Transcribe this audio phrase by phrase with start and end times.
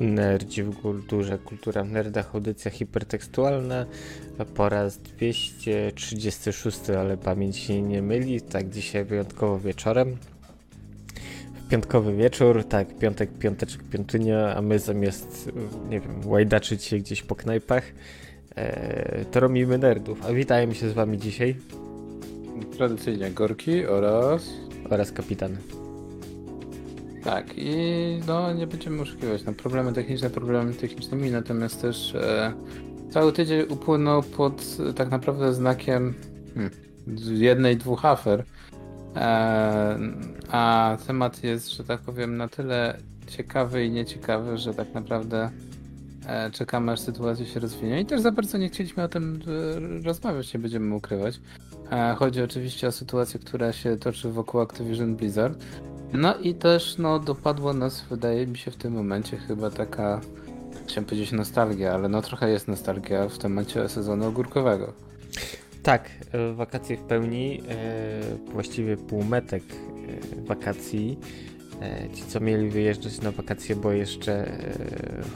[0.00, 3.86] Nerdzi w kulturze, kultura w nerdach, audycja hipertekstualna
[4.54, 10.16] po raz 236, ale pamięć się nie myli, tak dzisiaj wyjątkowo wieczorem.
[11.54, 15.52] W piątkowy wieczór, tak, piątek, piąteczek, piątynia, a my zamiast,
[15.88, 17.84] nie wiem, łajdaczyć się gdzieś po knajpach,
[18.56, 20.26] e, to robimy nerdów.
[20.26, 21.56] A witajmy się z wami dzisiaj.
[22.76, 24.50] Tradycyjnie Gorki oraz...
[24.90, 25.56] Oraz kapitan.
[27.24, 27.74] Tak, i
[28.26, 32.52] no nie będziemy oszukiwać, no problemy techniczne problemy technicznymi, natomiast też e,
[33.10, 36.14] cały tydzień upłynął pod e, tak naprawdę znakiem
[36.54, 36.70] hmm,
[37.38, 38.44] jednej, dwóch afer,
[39.16, 39.98] e,
[40.50, 42.96] a temat jest, że tak powiem, na tyle
[43.26, 45.50] ciekawy i nieciekawy, że tak naprawdę
[46.26, 49.40] e, czekamy aż sytuacja się rozwinie i też za bardzo nie chcieliśmy o tym
[50.00, 51.40] e, rozmawiać, nie będziemy ukrywać.
[51.90, 55.64] E, chodzi oczywiście o sytuację, która się toczy wokół Activision Blizzard.
[56.12, 60.20] No i też no, dopadło nas, wydaje mi się w tym momencie chyba taka,
[60.86, 64.92] chciałem powiedzieć nostalgia, ale no trochę jest nostalgia w temacie sezonu ogórkowego.
[65.82, 71.18] Tak, e, wakacje w pełni, e, właściwie półmetek e, wakacji.
[72.14, 74.52] Ci, co mieli wyjeżdżać na wakacje, bo jeszcze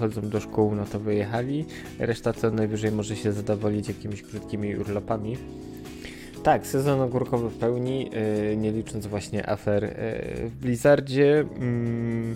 [0.01, 1.65] chodzą do szkół, no to wyjechali.
[1.99, 5.37] Reszta co najwyżej może się zadowolić jakimiś krótkimi urlopami.
[6.45, 8.11] Tak, sezon ogórkowy w pełni,
[8.49, 11.45] yy, nie licząc właśnie afer yy, w Blizzardzie.
[11.61, 12.35] Yy,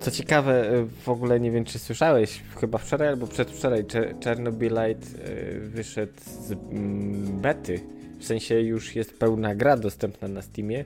[0.00, 3.84] co ciekawe, yy, w ogóle nie wiem, czy słyszałeś, chyba wczoraj albo przedwczoraj,
[4.24, 7.80] Chernobylite yy, wyszedł z mm, bety.
[8.18, 10.84] W sensie już jest pełna gra dostępna na Steamie.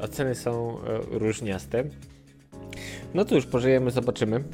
[0.00, 0.76] Oceny są
[1.10, 1.84] różniaste.
[3.14, 4.44] No już pożyjemy, zobaczymy,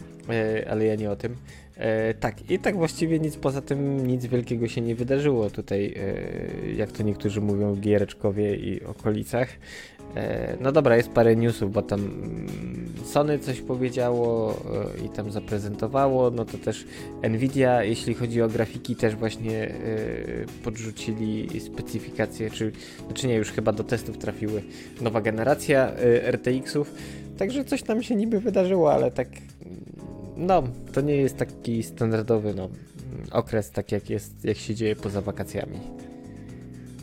[0.70, 1.36] ale ja nie o tym.
[1.76, 5.50] E, tak, i tak właściwie nic poza tym, nic wielkiego się nie wydarzyło.
[5.50, 9.48] Tutaj, e, jak to niektórzy mówią w Giereczkowie i okolicach.
[10.16, 12.46] E, no dobra, jest parę newsów, bo tam mm,
[13.04, 14.54] Sony coś powiedziało
[15.00, 16.84] e, i tam zaprezentowało, no to też
[17.30, 19.74] Nvidia, jeśli chodzi o grafiki, też właśnie e,
[20.64, 22.72] podrzucili specyfikacje, czy,
[23.06, 24.62] znaczy nie, już chyba do testów trafiły
[25.00, 26.94] nowa generacja e, RTX-ów,
[27.38, 29.28] także coś tam się niby wydarzyło, ale tak
[30.36, 32.68] no, to nie jest taki standardowy no,
[33.32, 35.80] okres, tak jak jest, jak się dzieje poza wakacjami.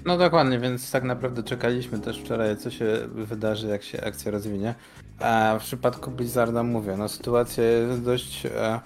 [0.05, 2.85] No dokładnie, więc tak naprawdę czekaliśmy też wczoraj, co się
[3.16, 4.75] wydarzy, jak się akcja rozwinie.
[5.19, 8.79] A w przypadku Blizzarda mówię, no sytuacja jest dość e,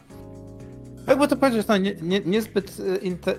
[1.07, 3.37] jakby to powiedzieć, no nie, nie, niezbyt, e, inter,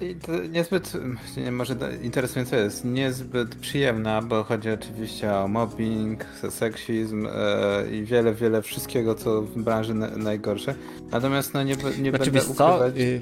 [0.51, 0.93] niezbyt
[1.37, 8.34] nie, może interesująca jest, niezbyt przyjemna, bo chodzi oczywiście o mobbing, seksizm e, i wiele,
[8.34, 10.75] wiele wszystkiego, co w branży na, najgorsze.
[11.11, 12.55] Natomiast no nie, nie znaczy, będę ukrywać...
[12.56, 12.89] Co?
[12.89, 13.21] Y,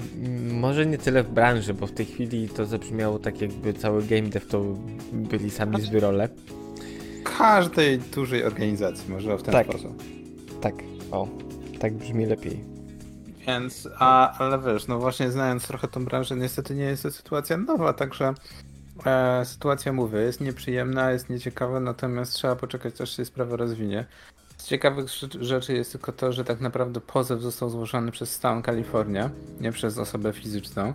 [0.53, 4.29] może nie tyle w branży, bo w tej chwili to zabrzmiało tak jakby cały game
[4.29, 4.63] dev to
[5.11, 6.29] byli sami znaczy, zbyrole.
[7.37, 9.67] Każdej dużej organizacji może w ten tak.
[9.67, 10.03] sposób.
[10.61, 10.75] Tak,
[11.11, 11.27] o,
[11.79, 12.76] tak brzmi lepiej.
[13.47, 17.57] Więc, a, ale wiesz, no właśnie znając trochę tą branżę, niestety nie jest to sytuacja
[17.57, 18.33] nowa, także
[19.05, 24.05] e, sytuacja, mówię, jest nieprzyjemna, jest nieciekawa, natomiast trzeba poczekać, aż się sprawa rozwinie.
[24.57, 25.05] Z ciekawych
[25.39, 29.29] rzeczy jest tylko to, że tak naprawdę pozew został złożony przez stałą Kalifornię,
[29.61, 30.93] nie przez osobę fizyczną,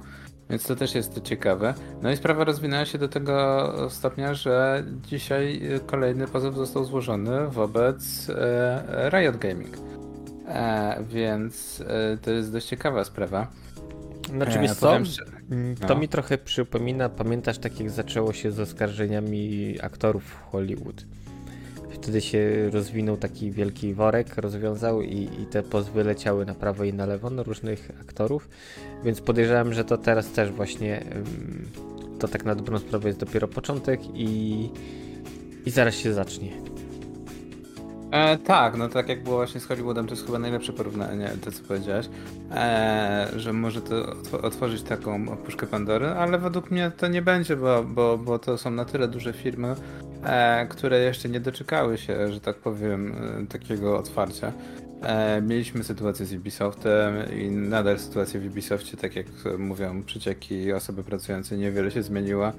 [0.50, 1.74] więc to też jest to ciekawe.
[2.02, 8.30] No i sprawa rozwinęła się do tego stopnia, że dzisiaj kolejny pozew został złożony wobec
[8.30, 10.01] e, Riot Gaming.
[10.48, 13.50] E, więc e, to jest dość ciekawa sprawa.
[14.30, 14.98] Znaczy, e, co?
[15.80, 16.00] To no.
[16.00, 21.04] mi trochę przypomina, pamiętasz tak jak zaczęło się z oskarżeniami aktorów w Hollywood?
[21.90, 26.92] Wtedy się rozwinął taki wielki worek, rozwiązał i, i te pozwy leciały na prawo i
[26.92, 28.48] na lewo na różnych aktorów,
[29.04, 31.04] więc podejrzewam, że to teraz też właśnie
[32.18, 34.70] to tak na dobrą sprawę jest dopiero początek i,
[35.66, 36.71] i zaraz się zacznie.
[38.12, 41.52] E, tak, no tak jak było właśnie z Hollywoodem, to jest chyba najlepsze porównanie, to
[41.52, 42.08] co powiedziałeś,
[42.50, 47.84] e, że może to otworzyć taką puszkę Pandory, ale według mnie to nie będzie, bo,
[47.84, 49.74] bo, bo to są na tyle duże firmy,
[50.24, 54.52] e, które jeszcze nie doczekały się, że tak powiem, e, takiego otwarcia.
[55.02, 59.26] E, mieliśmy sytuację z Ubisoftem i nadal sytuacja w Ubisoftie, tak jak
[59.58, 62.52] mówią przecieki osoby pracujące, niewiele się zmieniła.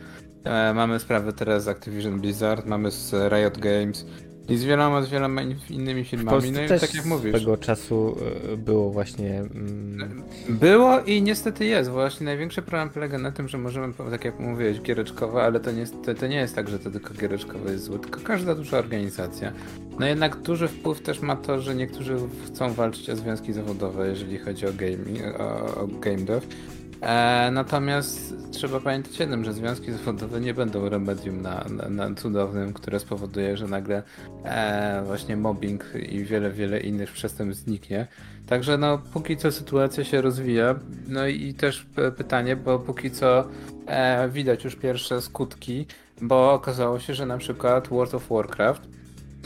[0.43, 4.05] E, mamy sprawę teraz z Activision Blizzard, mamy z Riot Games,
[4.49, 6.51] i z wieloma, z wieloma innymi filmami.
[6.51, 7.33] No i też tak jak mówisz.
[7.33, 8.17] tego czasu
[8.53, 9.39] e, było właśnie.
[9.39, 10.23] Mm...
[10.49, 11.89] Było i niestety jest.
[11.89, 15.71] Właśnie największy problem polega na tym, że możemy, tak jak mówiłeś, giereczkowe, ale to
[16.19, 19.51] to nie jest tak, że to tylko giereczkowe jest złe, tylko każda duża organizacja.
[19.99, 22.17] No jednak duży wpływ też ma to, że niektórzy
[22.47, 26.47] chcą walczyć o związki zawodowe, jeżeli chodzi o, game, o, o game dev.
[27.03, 32.73] E, natomiast trzeba pamiętać jednym, że związki zawodowe nie będą remedium na, na, na cudownym,
[32.73, 34.03] które spowoduje, że nagle
[34.43, 38.07] e, właśnie mobbing i wiele, wiele innych przestępstw zniknie.
[38.47, 40.75] Także no, póki co sytuacja się rozwija.
[41.07, 41.85] No i też
[42.17, 43.47] pytanie, bo póki co
[43.87, 45.85] e, widać już pierwsze skutki,
[46.21, 48.81] bo okazało się, że na przykład World of Warcraft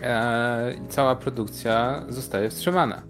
[0.01, 3.01] e, cała produkcja zostaje wstrzymana.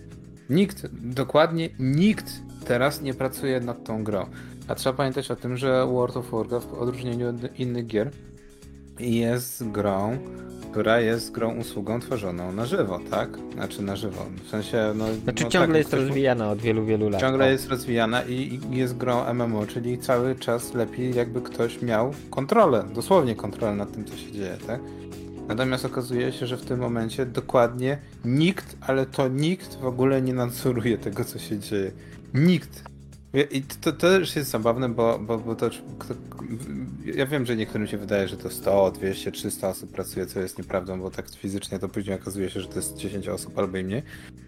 [0.50, 4.26] Nikt, dokładnie nikt teraz nie pracuje nad tą grą.
[4.68, 8.12] A trzeba pamiętać o tym, że World of Warcraft w odróżnieniu od innych gier
[9.00, 10.18] jest grą,
[10.72, 13.30] która jest grą usługą tworzoną na żywo, tak?
[13.54, 14.26] Znaczy na żywo.
[14.46, 15.06] W sensie, no.
[15.24, 17.22] Znaczy no, ciągle tak, jest rozwijana od wielu, wielu lat.
[17.22, 17.50] Ciągle o.
[17.50, 23.36] jest rozwijana i jest grą MMO, czyli cały czas lepiej jakby ktoś miał kontrolę, dosłownie
[23.36, 24.80] kontrolę nad tym, co się dzieje, tak?
[25.48, 30.34] Natomiast okazuje się, że w tym momencie dokładnie nikt, ale to nikt w ogóle nie
[30.34, 31.92] nadzoruje tego, co się dzieje.
[32.38, 32.84] Nikt.
[33.52, 35.76] I to, to też jest zabawne, bo, bo, bo to, to,
[37.06, 40.58] ja wiem, że niektórym się wydaje, że to 100, 200, 300 osób pracuje, co jest
[40.58, 43.84] nieprawdą, bo tak fizycznie to później okazuje się, że to jest 10 osób albo i
[43.84, 44.04] mniej.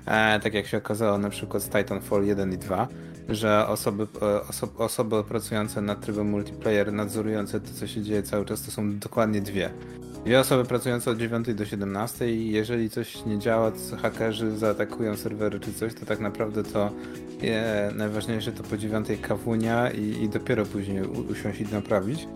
[0.06, 2.88] E, tak jak się okazało na przykład z Titanfall 1 i 2,
[3.30, 8.46] że osoby, e, oso, osoby pracujące nad trybem multiplayer, nadzorujące to, co się dzieje cały
[8.46, 9.70] czas, to są dokładnie dwie.
[10.26, 13.72] Dwie osoby pracujące od 9 do 17 i jeżeli coś nie działa,
[14.02, 16.92] hakerzy zaatakują serwery czy coś, to tak naprawdę to
[17.42, 22.28] je, najważniejsze to po 9 kawunia i, i dopiero później u, usiąść i naprawić.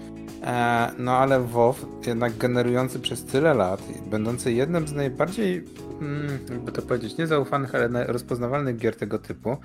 [0.43, 1.75] E, no ale WoW
[2.07, 3.81] jednak generujący przez tyle lat,
[4.11, 5.65] będący jednym z najbardziej,
[6.01, 9.57] mm, jakby to powiedzieć, niezaufanych, ale rozpoznawalnych gier tego typu,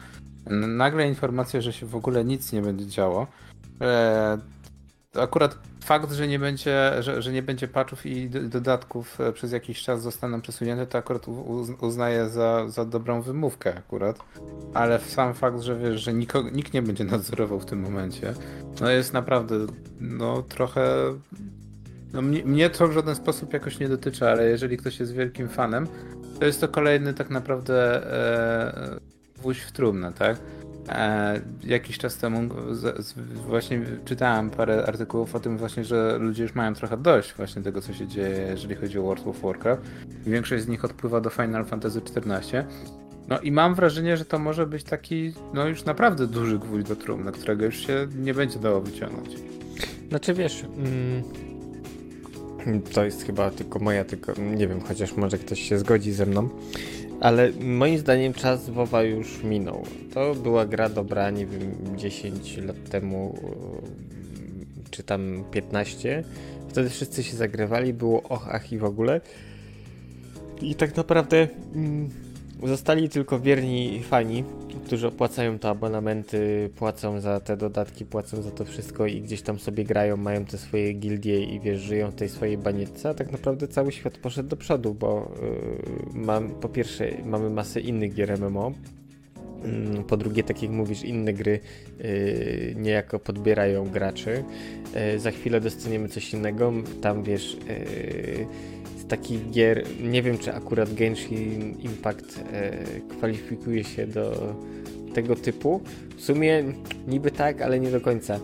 [0.50, 3.26] nagle informacja, że się w ogóle nic nie będzie działo.
[3.80, 4.38] E,
[5.14, 9.82] akurat fakt, że nie będzie, że, że nie będzie patchów i dodatków e, przez jakiś
[9.82, 11.26] czas zostaną przesunięte, to akurat
[11.80, 14.18] uznaję za, za dobrą wymówkę akurat.
[14.74, 16.12] Ale sam fakt, że wiesz, że
[16.52, 18.34] nikt nie będzie nadzorował w tym momencie,
[18.80, 19.54] no jest naprawdę
[20.00, 20.84] no trochę.
[22.12, 25.48] No mnie, mnie to w żaden sposób jakoś nie dotyczy, ale jeżeli ktoś jest wielkim
[25.48, 25.86] fanem,
[26.38, 28.06] to jest to kolejny tak naprawdę
[28.96, 29.00] e,
[29.38, 30.36] gwóźdź w trumnę, tak?
[31.64, 32.48] Jakiś czas temu
[33.46, 37.80] właśnie czytałem parę artykułów o tym właśnie, że ludzie już mają trochę dość właśnie tego,
[37.80, 39.82] co się dzieje, jeżeli chodzi o World of Warcraft.
[40.26, 42.64] Większość z nich odpływa do Final Fantasy XIV.
[43.28, 46.96] No i mam wrażenie, że to może być taki, no już naprawdę duży gwóźdź do
[46.96, 49.28] trumny, którego już się nie będzie dało wyciągnąć.
[50.08, 51.22] Znaczy wiesz, mm,
[52.92, 56.48] to jest chyba tylko moja, tylko nie wiem, chociaż może ktoś się zgodzi ze mną.
[57.20, 59.84] Ale moim zdaniem czas WoWa już minął.
[60.14, 63.38] To była gra dobra, nie wiem, 10 lat temu,
[64.90, 66.24] czy tam 15.
[66.68, 69.20] Wtedy wszyscy się zagrywali, było och, ach i w ogóle.
[70.62, 72.10] I tak naprawdę mm,
[72.62, 74.44] zostali tylko wierni fani,
[74.84, 79.58] którzy opłacają te abonamenty, płacą za te dodatki, płacą za to wszystko i gdzieś tam
[79.58, 83.32] sobie grają, mają te swoje gildie i wiesz, żyją w tej swojej banietce, a tak
[83.32, 85.32] naprawdę cały świat poszedł do przodu, bo
[86.14, 88.72] yy, mam, po pierwsze mamy masę innych gier MMO,
[89.64, 91.60] mm, po drugie, tak jak mówisz, inne gry
[91.98, 94.44] yy, niejako podbierają graczy.
[95.12, 96.72] Yy, za chwilę dostaniemy coś innego.
[97.02, 98.46] Tam wiesz, yy,
[99.08, 102.72] takich gier, nie wiem czy akurat Genshin Impact e,
[103.08, 104.54] kwalifikuje się do
[105.14, 105.80] tego typu.
[106.16, 106.64] W sumie
[107.08, 108.40] niby tak, ale nie do końca.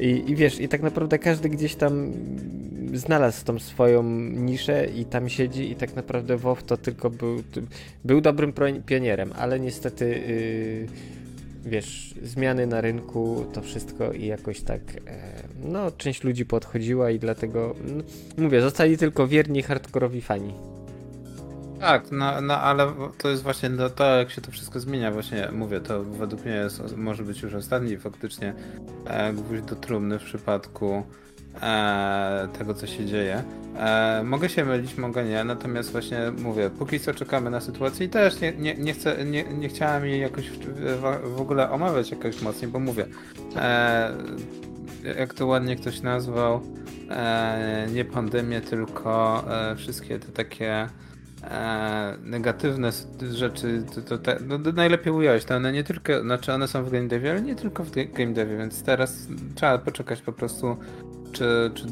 [0.00, 2.12] I, I wiesz, i tak naprawdę każdy gdzieś tam
[2.94, 7.42] znalazł tą swoją niszę i tam siedzi i tak naprawdę WoW to tylko był,
[8.04, 8.52] był dobrym
[8.86, 11.19] pionierem, ale niestety yy,
[11.64, 17.18] wiesz, zmiany na rynku, to wszystko i jakoś tak, e, no, część ludzi podchodziła i
[17.18, 18.04] dlatego, no,
[18.38, 20.54] mówię, zostali tylko wierni hardkorowi fani.
[21.80, 25.48] Tak, no, no ale to jest właśnie no, to, jak się to wszystko zmienia, właśnie
[25.52, 28.54] mówię, to według mnie jest, może być już ostatni faktycznie
[29.06, 31.02] e, gwóźdź do trumny w przypadku
[32.58, 33.42] tego, co się dzieje.
[33.76, 38.08] E, mogę się mylić, mogę nie, natomiast właśnie mówię, póki co czekamy na sytuację i
[38.08, 41.02] też nie, nie, nie, chcę, nie, nie chciałem jej jakoś w,
[41.36, 43.06] w ogóle omawiać jakoś mocniej, bo mówię,
[43.56, 44.12] e,
[45.18, 46.60] jak to ładnie ktoś nazwał,
[47.10, 50.88] e, nie pandemię, tylko e, wszystkie te takie
[51.44, 52.90] e, negatywne
[53.32, 55.44] rzeczy, to, to, to no, najlepiej ująć.
[55.44, 58.32] To one nie tylko, znaczy one są w game devie, ale nie tylko w game
[58.32, 60.76] devie, więc teraz trzeba poczekać po prostu,
[61.32, 61.84] czy, czy,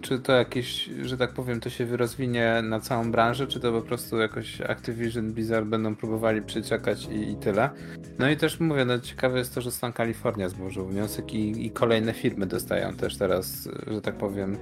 [0.00, 3.82] czy to jakieś, że tak powiem, to się rozwinie na całą branżę, czy to po
[3.82, 7.70] prostu jakoś Activision, Blizzard będą próbowali przeczekać i, i tyle.
[8.18, 11.70] No i też mówię, no ciekawe jest to, że stan Kalifornia złożył wniosek i, i
[11.70, 14.56] kolejne firmy dostają też teraz, że tak powiem,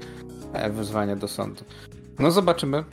[0.52, 1.64] e, wezwania do sądu.
[2.18, 2.84] No zobaczymy.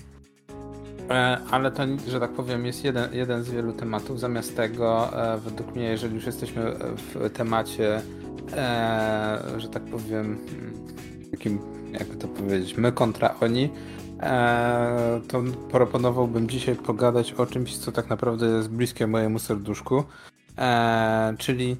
[1.12, 4.20] E, ale to, że tak powiem, jest jeden, jeden z wielu tematów.
[4.20, 6.62] Zamiast tego, e, według mnie, jeżeli już jesteśmy
[6.98, 8.02] w temacie
[8.54, 10.38] e, że tak powiem,
[11.32, 11.60] takim,
[11.92, 13.70] jakby to powiedzieć, my kontra oni,
[14.20, 20.04] e, to proponowałbym dzisiaj pogadać o czymś, co tak naprawdę jest bliskie mojemu serduszku,
[20.58, 21.78] e, czyli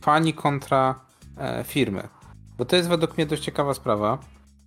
[0.00, 1.00] fani kontra
[1.38, 2.08] e, firmy.
[2.58, 4.18] Bo to jest według mnie dość ciekawa sprawa.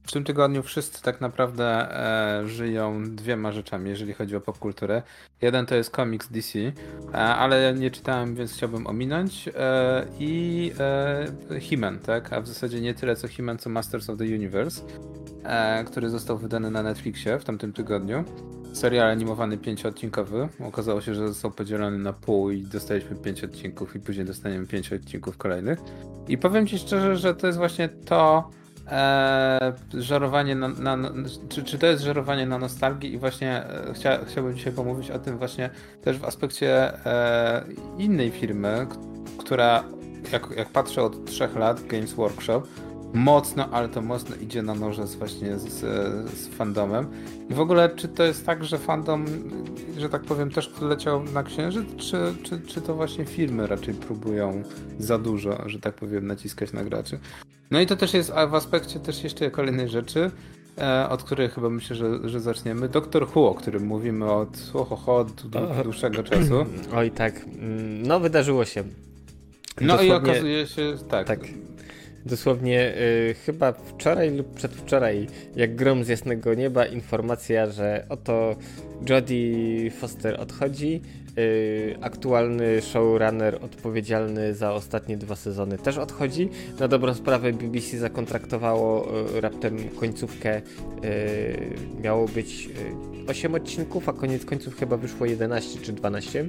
[0.08, 5.02] W tym tygodniu wszyscy tak naprawdę e, żyją dwiema rzeczami, jeżeli chodzi o popkulturę.
[5.42, 9.50] Jeden to jest komiks DC, e, ale nie czytałem, więc chciałbym ominąć.
[9.56, 12.34] E, I e, He-Man, tak?
[12.34, 14.82] A w zasadzie nie tyle co He-Man, co Masters of the Universe,
[15.44, 18.24] e, który został wydany na Netflixie w tamtym tygodniu.
[18.74, 20.50] Serial animowany pięcioodcinkowy.
[20.68, 24.94] Okazało się, że został podzielony na pół i dostaliśmy pięć odcinków i później dostaniemy pięć
[24.94, 25.80] odcinków kolejnych.
[26.28, 28.50] I powiem Ci szczerze, że to jest właśnie to
[28.88, 31.12] e, żerowanie na, na,
[31.50, 35.20] czy, czy to jest żerowanie na nostalgii i właśnie e, chcia, chciałbym dzisiaj pomówić o
[35.20, 35.70] tym właśnie
[36.02, 37.64] też w aspekcie e,
[37.98, 38.88] innej firmy,
[39.38, 39.84] która
[40.32, 42.64] jak, jak patrzę od trzech lat, Games Workshop,
[43.14, 45.70] mocno, ale to mocno idzie na noże z, właśnie z,
[46.30, 47.08] z fandomem.
[47.50, 49.26] I w ogóle, czy to jest tak, że fandom,
[49.98, 54.64] że tak powiem, też odleciał na księżyc, czy, czy, czy to właśnie firmy raczej próbują
[55.00, 57.20] za dużo, że tak powiem, naciskać na graczy?
[57.72, 60.32] No i to też jest w aspekcie też jeszcze kolejnej rzeczy,
[60.78, 62.90] e, od której chyba myślę, że, że zaczniemy.
[62.90, 65.32] Doktor Who, o którym mówimy od, ohoho, od
[65.84, 66.66] dłuższego czasu.
[66.98, 67.46] Oj tak,
[68.04, 68.84] no wydarzyło się.
[69.82, 70.08] No Dosłownie...
[70.08, 71.28] i okazuje się, tak.
[71.28, 71.40] tak
[72.28, 78.56] dosłownie y, chyba wczoraj lub przedwczoraj, jak grom z jasnego nieba, informacja, że oto
[79.10, 81.02] Jodie Foster odchodzi.
[81.38, 86.50] Y, aktualny showrunner odpowiedzialny za ostatnie dwa sezony też odchodzi.
[86.80, 90.58] Na dobrą sprawę BBC zakontraktowało y, raptem końcówkę.
[90.58, 90.62] Y,
[92.02, 92.70] miało być
[93.28, 96.46] 8 odcinków, a koniec końców chyba wyszło 11 czy 12,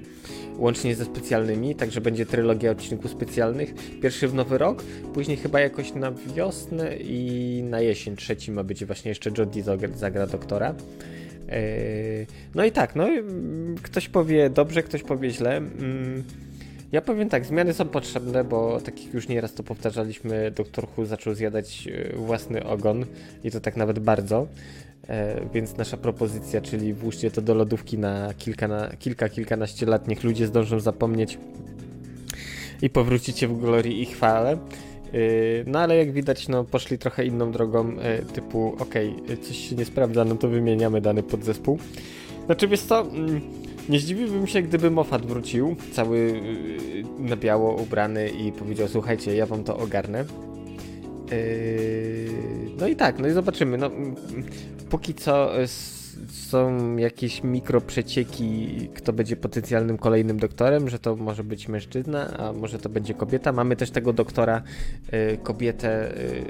[0.59, 3.75] łącznie ze specjalnymi, także będzie trylogia odcinków specjalnych.
[4.03, 4.83] Pierwszy w nowy rok,
[5.15, 9.63] później chyba jakoś na wiosnę i na jesień trzeci ma być właśnie jeszcze Jodie
[9.95, 10.75] zagra doktora.
[11.49, 13.07] Yy, no i tak, no
[13.83, 15.57] ktoś powie dobrze, ktoś powie źle.
[15.57, 16.25] Mm,
[16.93, 21.07] ja powiem tak, zmiany są potrzebne, bo tak jak już nieraz to powtarzaliśmy, Doktor Who
[21.07, 23.07] zaczął zjadać yy, własny ogon
[23.45, 24.47] i to tak nawet bardzo.
[25.09, 25.15] Yy,
[25.55, 30.25] więc nasza propozycja, czyli włóżcie to do lodówki na kilka, na kilka, kilkanaście lat, niech
[30.25, 31.39] ludzie zdążą zapomnieć
[32.83, 34.59] i powrócicie w glorii i chwale.
[35.13, 37.99] Yy, no ale jak widać, no poszli trochę inną drogą, yy,
[38.33, 38.95] typu ok,
[39.43, 41.79] coś się nie sprawdza, no to wymieniamy dany podzespół.
[42.47, 43.41] Znaczy wiesz co, mm,
[43.89, 49.47] nie zdziwiłbym się, gdyby Moffat wrócił, cały yy, na biało ubrany i powiedział, słuchajcie, ja
[49.47, 50.25] wam to ogarnę.
[52.81, 53.79] No i tak, no i zobaczymy.
[53.79, 53.91] No,
[54.91, 55.51] póki co
[56.29, 62.79] są jakieś mikroprzecieki, kto będzie potencjalnym kolejnym doktorem, że to może być mężczyzna, a może
[62.79, 63.53] to będzie kobieta.
[63.53, 64.63] Mamy też tego doktora,
[65.13, 66.43] y, kobietę, y,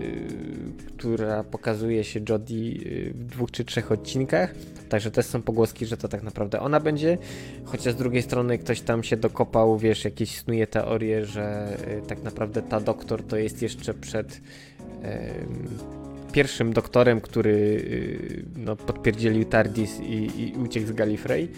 [0.97, 4.55] która pokazuje się Jodie y, w dwóch czy trzech odcinkach.
[4.89, 7.19] Także też są pogłoski, że to tak naprawdę ona będzie.
[7.65, 12.23] Chociaż z drugiej strony ktoś tam się dokopał, wiesz, jakieś snuje teorie, że y, tak
[12.23, 14.41] naprawdę ta doktor to jest jeszcze przed
[16.39, 21.49] pierwszym doktorem, który y, no, podpierdzielił Tardis i, i uciekł z Gallifrey.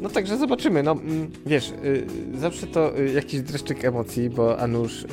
[0.00, 2.06] No także zobaczymy, no mm, wiesz, y,
[2.38, 5.06] zawsze to y, jakiś dreszczyk emocji, bo a nuż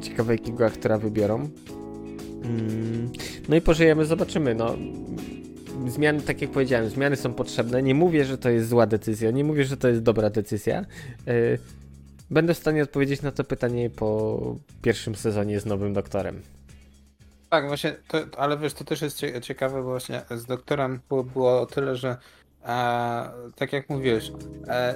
[0.00, 1.48] ciekawe jakiego aktora wybiorą.
[2.44, 3.10] Mm,
[3.48, 4.76] no i pożyjemy, zobaczymy, no
[5.86, 7.82] zmiany, tak jak powiedziałem, zmiany są potrzebne.
[7.82, 10.84] Nie mówię, że to jest zła decyzja, nie mówię, że to jest dobra decyzja.
[12.30, 14.40] Będę w stanie odpowiedzieć na to pytanie po
[14.82, 16.42] pierwszym sezonie z nowym doktorem.
[17.50, 21.60] Tak, właśnie, to, ale wiesz, to też jest ciekawe, bo właśnie z doktorem było, było
[21.60, 22.16] o tyle, że
[22.64, 24.32] e, tak jak mówiłeś,
[24.68, 24.94] e,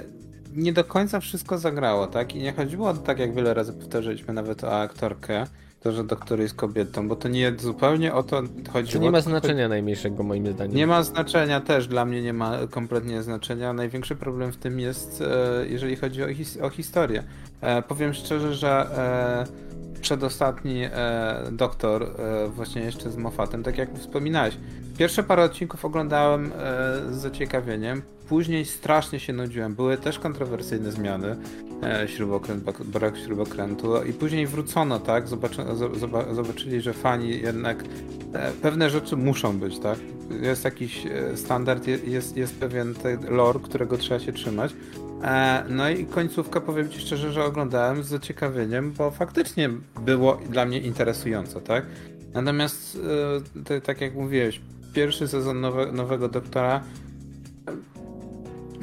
[0.55, 2.35] nie do końca wszystko zagrało, tak?
[2.35, 5.45] I nie chodziło tak, jak wiele razy powtarzaliśmy nawet o aktorkę,
[5.83, 8.41] to, że doktor jest kobietą, bo to nie zupełnie o to
[8.73, 8.93] chodziło.
[8.93, 10.75] To nie ma znaczenia najmniejszego moim zdaniem.
[10.75, 13.73] Nie ma znaczenia też, dla mnie nie ma kompletnie znaczenia.
[13.73, 17.23] Największy problem w tym jest, e, jeżeli chodzi o, his o historię.
[17.63, 20.91] E, powiem szczerze, że e, przedostatni e,
[21.51, 24.57] doktor, e, właśnie jeszcze z Moffatem, tak jak wspominałeś.
[24.97, 26.51] Pierwsze parę odcinków oglądałem e,
[27.11, 29.75] z zaciekawieniem, później strasznie się nudziłem.
[29.75, 31.35] Były też kontrowersyjne zmiany,
[31.83, 35.27] e, śrubokręt, brak śrubokrętu i później wrócono, tak?
[35.27, 35.61] Zobaczy,
[36.31, 37.83] zobaczyli, że fani jednak
[38.61, 39.99] pewne rzeczy muszą być, tak?
[40.41, 41.03] Jest jakiś
[41.35, 42.93] standard, jest, jest pewien
[43.29, 44.73] lore, którego trzeba się trzymać.
[45.23, 49.69] E, no i końcówka, powiem Ci szczerze, że oglądałem z zaciekawieniem, bo faktycznie
[50.05, 51.85] było dla mnie interesujące, tak?
[52.33, 52.97] Natomiast,
[53.69, 54.61] e, tak jak mówiłeś,
[54.93, 56.83] pierwszy sezon nowe, nowego Doktora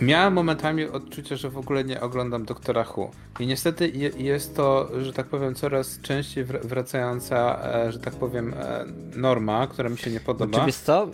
[0.00, 3.10] Miałem momentami odczucie, że w ogóle nie oglądam Doktora Who.
[3.40, 3.88] I niestety
[4.18, 8.84] jest to, że tak powiem, coraz częściej wracająca, e, że tak powiem, e,
[9.16, 10.50] norma, która mi się nie podoba.
[10.52, 11.08] Znaczy, wiesz co,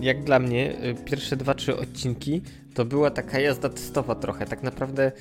[0.00, 2.42] jak dla mnie, y, pierwsze dwa, trzy odcinki
[2.74, 4.46] to była taka jazda testowa trochę.
[4.46, 5.12] Tak naprawdę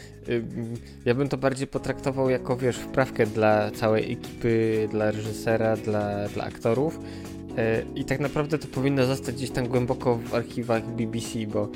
[1.05, 6.43] ja bym to bardziej potraktował jako, wiesz, wprawkę dla całej ekipy, dla reżysera, dla, dla
[6.43, 6.99] aktorów.
[7.57, 11.69] E, I tak naprawdę to powinno zostać gdzieś tam głęboko w archiwach BBC, bo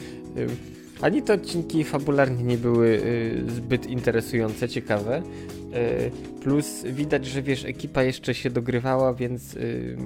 [1.01, 5.21] ani te odcinki fabularnie nie były y, zbyt interesujące, ciekawe.
[5.21, 9.97] Y, plus widać, że wiesz, ekipa jeszcze się dogrywała, więc y,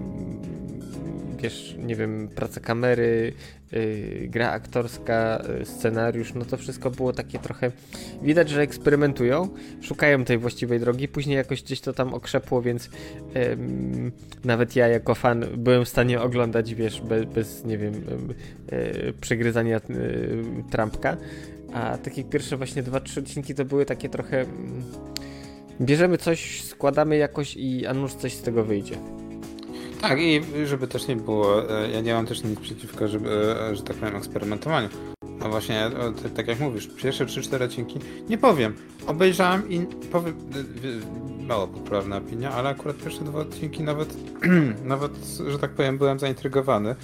[1.42, 3.34] wiesz, nie wiem, praca kamery,
[3.72, 7.72] yy, gra aktorska, yy, scenariusz, no to wszystko było takie trochę.
[8.22, 9.50] Widać, że eksperymentują,
[9.82, 11.08] szukają tej właściwej drogi.
[11.08, 13.58] Później jakoś gdzieś to tam okrzepło, więc yy,
[14.44, 17.94] nawet ja jako fan byłem w stanie oglądać, wiesz, bez, bez nie wiem,
[18.74, 19.82] y, przegryzania y,
[20.72, 21.18] trampka.
[21.74, 24.42] A takie pierwsze właśnie dwa, trzy odcinki to były takie trochę.
[24.42, 24.84] Mm,
[25.82, 28.96] bierzemy coś, składamy jakoś i a nuż coś z tego wyjdzie.
[30.01, 33.75] Tak, i żeby też nie było, e, ja nie mam też nic przeciwko, żeby, e,
[33.75, 34.89] że tak powiem, eksperymentowaniu.
[35.39, 35.91] No właśnie, e,
[36.36, 38.75] tak jak mówisz, pierwsze 3-4 odcinki, nie powiem,
[39.08, 39.79] obejrzałem i
[40.12, 40.36] powiem,
[41.48, 44.17] mało popularna opinia, ale akurat pierwsze dwa odcinki nawet,
[44.84, 45.12] nawet,
[45.48, 46.96] że tak powiem, byłem zaintrygowany.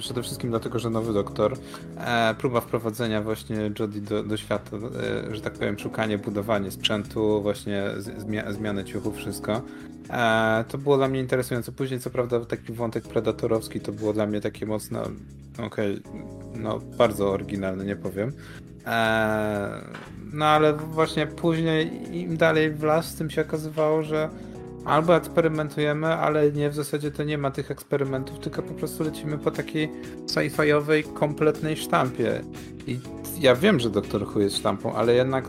[0.00, 1.56] Przede wszystkim dlatego, że nowy doktor,
[1.96, 7.42] e, próba wprowadzenia właśnie Jodie do, do świata, e, że tak powiem, szukanie, budowanie sprzętu,
[7.42, 9.62] właśnie zmia zmiany ciuchów, wszystko.
[10.10, 11.72] E, to było dla mnie interesujące.
[11.72, 15.02] Później, co prawda, taki wątek predatorowski to było dla mnie takie mocno,
[15.66, 16.02] okej, okay,
[16.54, 18.32] no bardzo oryginalne, nie powiem.
[20.32, 24.28] No ale właśnie później im dalej w las, tym się okazywało, że
[24.84, 29.38] albo eksperymentujemy, ale nie, w zasadzie to nie ma tych eksperymentów, tylko po prostu lecimy
[29.38, 29.90] po takiej
[30.26, 32.40] sci-fiowej, kompletnej sztampie.
[32.86, 32.98] I
[33.40, 35.48] ja wiem, że Doktor Who jest sztampą, ale jednak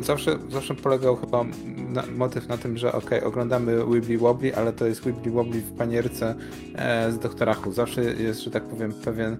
[0.00, 1.44] zawsze, zawsze polegał chyba
[1.88, 5.76] na, motyw na tym, że ok, oglądamy Wibbly Wobbly, ale to jest Wibbly Wobbly w
[5.76, 6.34] panierce
[6.74, 7.72] e, z Doktora Who.
[7.72, 9.36] Zawsze jest, że tak powiem, pewien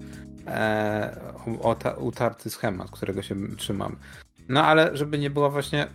[0.47, 1.17] e,
[2.01, 3.97] utarty schemat, którego się trzymam.
[4.49, 5.87] No ale żeby nie było właśnie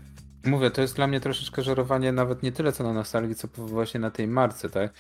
[0.46, 4.00] Mówię, to jest dla mnie troszeczkę żerowanie nawet nie tyle co na nostalgii, co właśnie
[4.00, 4.94] na tej marce, tak?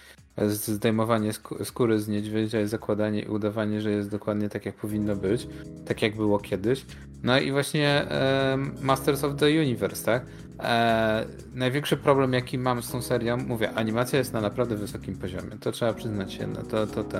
[0.48, 1.32] Zdejmowanie
[1.64, 5.48] skóry z niedźwiedzia i zakładanie i udawanie, że jest dokładnie tak, jak powinno być,
[5.86, 6.86] tak jak było kiedyś.
[7.24, 10.26] No i właśnie e, Masters of the Universe, tak?
[10.60, 15.52] E, największy problem, jaki mam z tą serią, mówię, animacja jest na naprawdę wysokim poziomie,
[15.62, 17.18] to trzeba przyznać się, no to, to, to,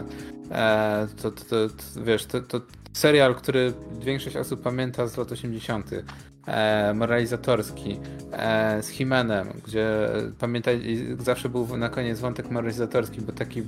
[0.52, 2.62] e, to, to, to, to wiesz, to, to
[2.94, 5.92] serial, który większość osób pamięta z lat 80.,
[6.48, 8.00] e, moralizatorski
[8.32, 10.82] e, z Himenem, gdzie pamiętaj,
[11.20, 13.62] zawsze był na koniec wątek moralizatorski, bo taki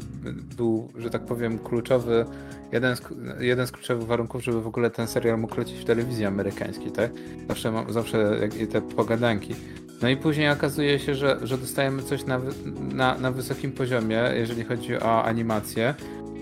[0.57, 2.25] był, że tak powiem, kluczowy,
[2.71, 3.01] jeden z,
[3.39, 7.11] jeden z kluczowych warunków, żeby w ogóle ten serial mógł lecieć w telewizji amerykańskiej, tak?
[7.47, 8.39] Zawsze, zawsze
[8.71, 9.55] te pogadanki.
[10.01, 12.41] No i później okazuje się, że, że dostajemy coś na,
[12.93, 15.93] na, na wysokim poziomie, jeżeli chodzi o animację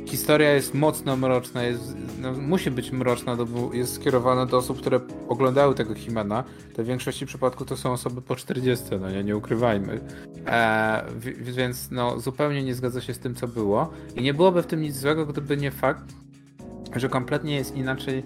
[0.07, 4.99] historia jest mocno mroczna, jest, no, musi być mroczna, bo jest skierowana do osób, które
[5.27, 6.43] oglądały tego Himena.
[6.75, 9.99] To w większości przypadków to są osoby po 40, no nie, nie ukrywajmy.
[10.47, 11.03] E,
[11.41, 13.89] więc no, zupełnie nie zgadza się z tym, co było.
[14.15, 16.03] I nie byłoby w tym nic złego, gdyby nie fakt,
[16.95, 18.23] że kompletnie jest inaczej,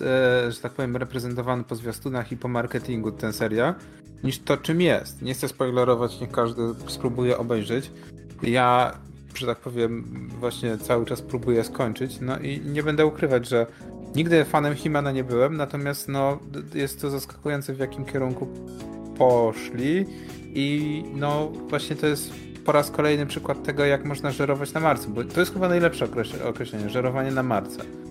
[0.00, 3.74] e, że tak powiem, reprezentowany po zwiastunach i po marketingu ten serial,
[4.24, 5.22] niż to, czym jest.
[5.22, 7.90] Nie chcę spoilerować, niech każdy spróbuje obejrzeć.
[8.42, 8.98] Ja
[9.34, 10.04] że tak powiem,
[10.40, 12.20] właśnie cały czas próbuję skończyć.
[12.20, 13.66] No i nie będę ukrywać, że
[14.14, 16.38] nigdy fanem Himana nie byłem, natomiast no,
[16.74, 18.48] jest to zaskakujące, w jakim kierunku
[19.18, 20.06] poszli.
[20.54, 22.32] I no właśnie to jest
[22.64, 26.08] po raz kolejny przykład tego, jak można żerować na marce, bo to jest chyba najlepsze
[26.48, 28.07] określenie, żerowanie na marce.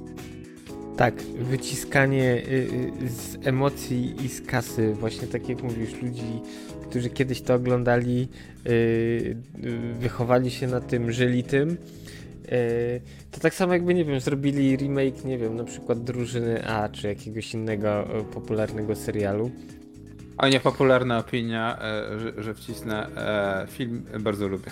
[0.98, 2.70] Tak, wyciskanie y,
[3.02, 6.42] y, z emocji i z kasy, właśnie tak jak mówisz, ludzi
[6.90, 8.28] którzy kiedyś to oglądali,
[8.66, 9.38] yy,
[10.00, 11.78] wychowali się na tym, żyli tym.
[13.32, 17.08] To tak samo jakby, nie wiem, zrobili remake, nie wiem, na przykład Drużyny A, czy
[17.08, 19.52] jakiegoś innego popularnego serialu.
[20.38, 24.72] A nie popularna opinia, e, że, że wcisnę e, film, bardzo lubię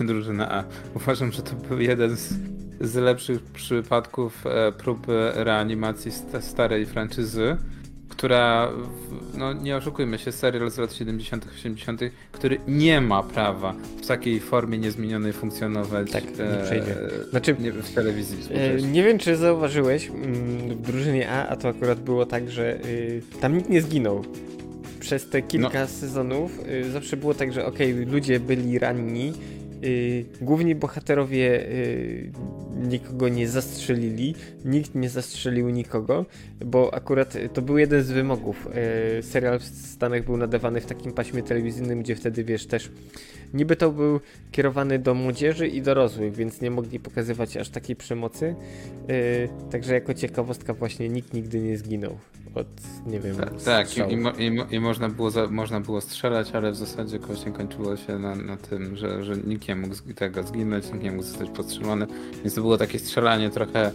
[0.00, 0.64] Drużyna A.
[0.94, 2.34] Uważam, że to był jeden z,
[2.82, 4.44] z lepszych przypadków
[4.78, 7.56] próby reanimacji starej franczyzy
[8.12, 8.72] która,
[9.38, 12.00] no nie oszukujmy się, serial z lat 70., 80.,
[12.32, 16.96] który nie ma prawa w takiej formie niezmienionej funkcjonować tak, nie przejdzie.
[17.30, 18.38] Znaczy, nie, w telewizji.
[18.54, 22.84] E, nie wiem, czy zauważyłeś, mm, w drużynie A, a to akurat było tak, że
[22.84, 24.24] y, tam nikt nie zginął.
[25.00, 25.86] Przez te kilka no.
[25.86, 29.32] sezonów y, zawsze było tak, że okej, okay, ludzie byli ranni,
[29.82, 32.32] Yy, główni bohaterowie yy,
[32.82, 36.26] nikogo nie zastrzelili, nikt nie zastrzelił nikogo,
[36.64, 38.68] bo akurat to był jeden z wymogów.
[39.14, 42.90] Yy, serial w Stanach był nadawany w takim paśmie telewizyjnym, gdzie wtedy wiesz też,
[43.54, 48.54] niby to był kierowany do młodzieży i dorosłych, więc nie mogli pokazywać aż takiej przemocy.
[49.08, 49.14] Yy,
[49.70, 52.18] także jako ciekawostka właśnie nikt nigdy nie zginął
[52.54, 52.66] od,
[53.06, 54.00] nie wiem, Tak, tak i,
[54.44, 58.34] i, i, można, było za, można było strzelać, ale w zasadzie właśnie kończyło się na,
[58.34, 62.06] na tym, że, że nikt nie mógł tego zginąć, nikt nie mógł zostać podstrzelony,
[62.40, 63.92] więc to było takie strzelanie trochę...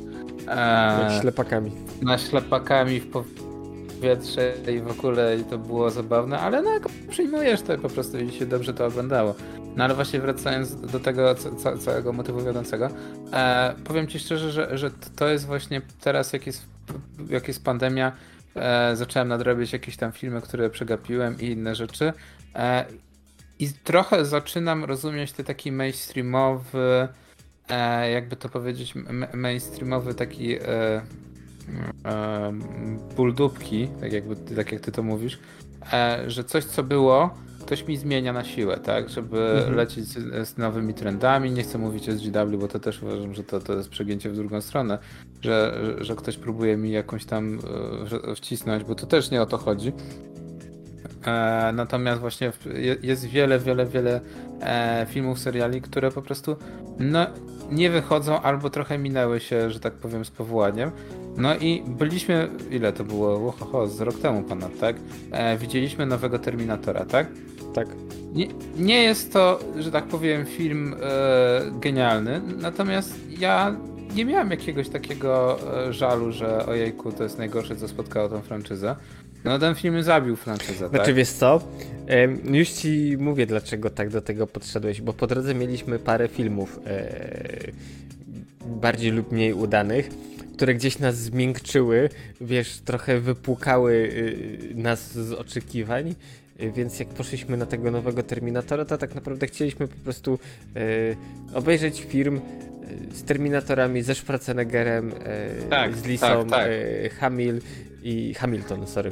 [0.47, 1.71] E, ślepakami.
[2.01, 3.07] Na ślepakami w
[3.97, 8.19] powietrze i w ogóle i to było zabawne, ale no jak przyjmujesz to po prostu
[8.19, 9.35] i się dobrze to oglądało.
[9.75, 12.89] No ale właśnie wracając do tego ca całego motywu wiodącego,
[13.33, 16.65] e, powiem Ci szczerze, że, że to jest właśnie teraz, jak jest,
[17.29, 18.11] jak jest pandemia,
[18.57, 22.13] e, zacząłem nadrobić jakieś tam filmy, które przegapiłem i inne rzeczy.
[22.55, 22.85] E,
[23.59, 27.07] I trochę zaczynam rozumieć te taki mainstreamowy,
[27.69, 28.93] e, jakby to powiedzieć,
[29.33, 30.61] mainstreamowy taki e,
[32.05, 32.53] e,
[34.01, 35.39] tak, jakby, tak jak ty to mówisz,
[35.93, 39.75] e, że coś co było, ktoś mi zmienia na siłę, tak, żeby mhm.
[39.75, 41.51] lecieć z, z, nowymi trendami.
[41.51, 44.35] Nie chcę mówić o SGW, bo to też uważam, że to, to jest przegięcie w
[44.35, 44.99] drugą stronę,
[45.41, 47.59] że, że, ktoś próbuje mi jakąś tam
[48.29, 49.91] e, wcisnąć, bo to też nie o to chodzi.
[51.25, 52.51] E, natomiast właśnie
[53.01, 54.21] jest wiele, wiele, wiele
[54.61, 56.55] e, filmów, seriali, które po prostu
[56.99, 57.27] no,
[57.71, 60.91] nie wychodzą albo trochę minęły się, że tak powiem, z powołaniem.
[61.37, 63.47] No i byliśmy, ile to było?
[63.47, 64.95] Ohoho, z rok temu ponad, tak?
[65.59, 67.27] Widzieliśmy nowego Terminatora, tak?
[67.77, 67.87] Tak.
[68.33, 73.75] Nie, nie jest to, że tak powiem, film e, genialny, natomiast ja
[74.15, 78.95] nie miałem jakiegoś takiego e, żalu, że ojejku, to jest najgorsze, co spotkało tą franczyzę.
[79.43, 81.15] No ten film zabił franczyzę, Znaczy tak?
[81.15, 81.61] wiesz co,
[82.43, 87.71] już ci mówię dlaczego tak do tego podszedłeś, bo po drodze mieliśmy parę filmów e,
[88.65, 90.09] bardziej lub mniej udanych,
[90.57, 92.09] które gdzieś nas zmiękczyły,
[92.41, 96.15] wiesz, trochę wypłukały y, nas z oczekiwań
[96.59, 100.39] więc jak poszliśmy na tego nowego Terminatora, to tak naprawdę chcieliśmy po prostu
[100.75, 100.79] e,
[101.53, 102.41] obejrzeć film
[103.11, 105.13] e, z Terminatorami, ze Schwarzeneggerem,
[105.69, 106.69] tak, z Lisą, tak, tak.
[107.19, 107.61] Hamil
[108.03, 109.11] i Hamilton, sorry.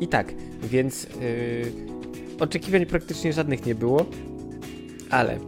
[0.00, 1.06] I tak, więc
[2.40, 4.06] oczekiwań praktycznie żadnych nie było,
[5.10, 5.38] ale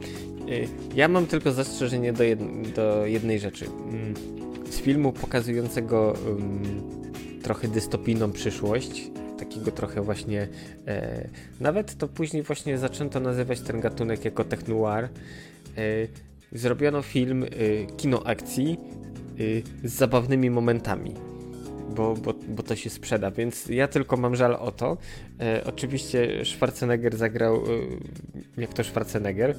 [0.94, 2.40] ja mam tylko zastrzeżenie do, jed
[2.74, 3.66] do jednej rzeczy.
[3.66, 4.14] Mm,
[4.70, 6.62] z filmu pokazującego um,
[7.42, 9.10] trochę dystopijną przyszłość,
[9.44, 10.48] takiego trochę właśnie,
[10.86, 11.28] e,
[11.60, 15.04] nawet to później właśnie zaczęto nazywać ten gatunek jako technoir.
[15.04, 15.08] E,
[16.52, 17.48] zrobiono film e,
[17.96, 18.78] kino akcji
[19.84, 21.14] e, z zabawnymi momentami.
[21.96, 24.96] Bo, bo, bo to się sprzeda, więc ja tylko mam żal o to.
[25.40, 27.60] E, oczywiście Schwarzenegger zagrał e,
[28.60, 29.56] jak to Schwarzenegger,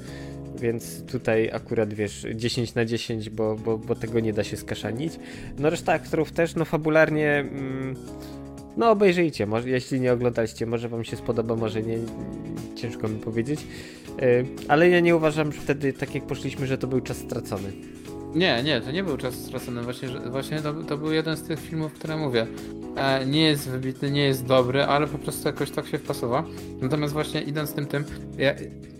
[0.60, 5.12] więc tutaj akurat wiesz 10 na 10, bo, bo, bo tego nie da się skaszanić.
[5.58, 7.96] No reszta aktorów też, no fabularnie mm,
[8.76, 11.98] no obejrzyjcie, może, jeśli nie oglądaliście, może wam się spodoba, może nie,
[12.74, 13.66] ciężko mi powiedzieć.
[14.20, 17.72] Yy, ale ja nie uważam że wtedy, tak jak poszliśmy, że to był czas stracony.
[18.34, 19.82] Nie, nie, to nie był czas stracony.
[19.82, 22.46] Właśnie, właśnie to, to był jeden z tych filmów, które mówię.
[22.96, 26.42] E, nie jest wybitny, nie jest dobry, ale po prostu jakoś tak się wpasował.
[26.80, 28.04] Natomiast właśnie idąc tym tym,
[28.38, 28.54] ja,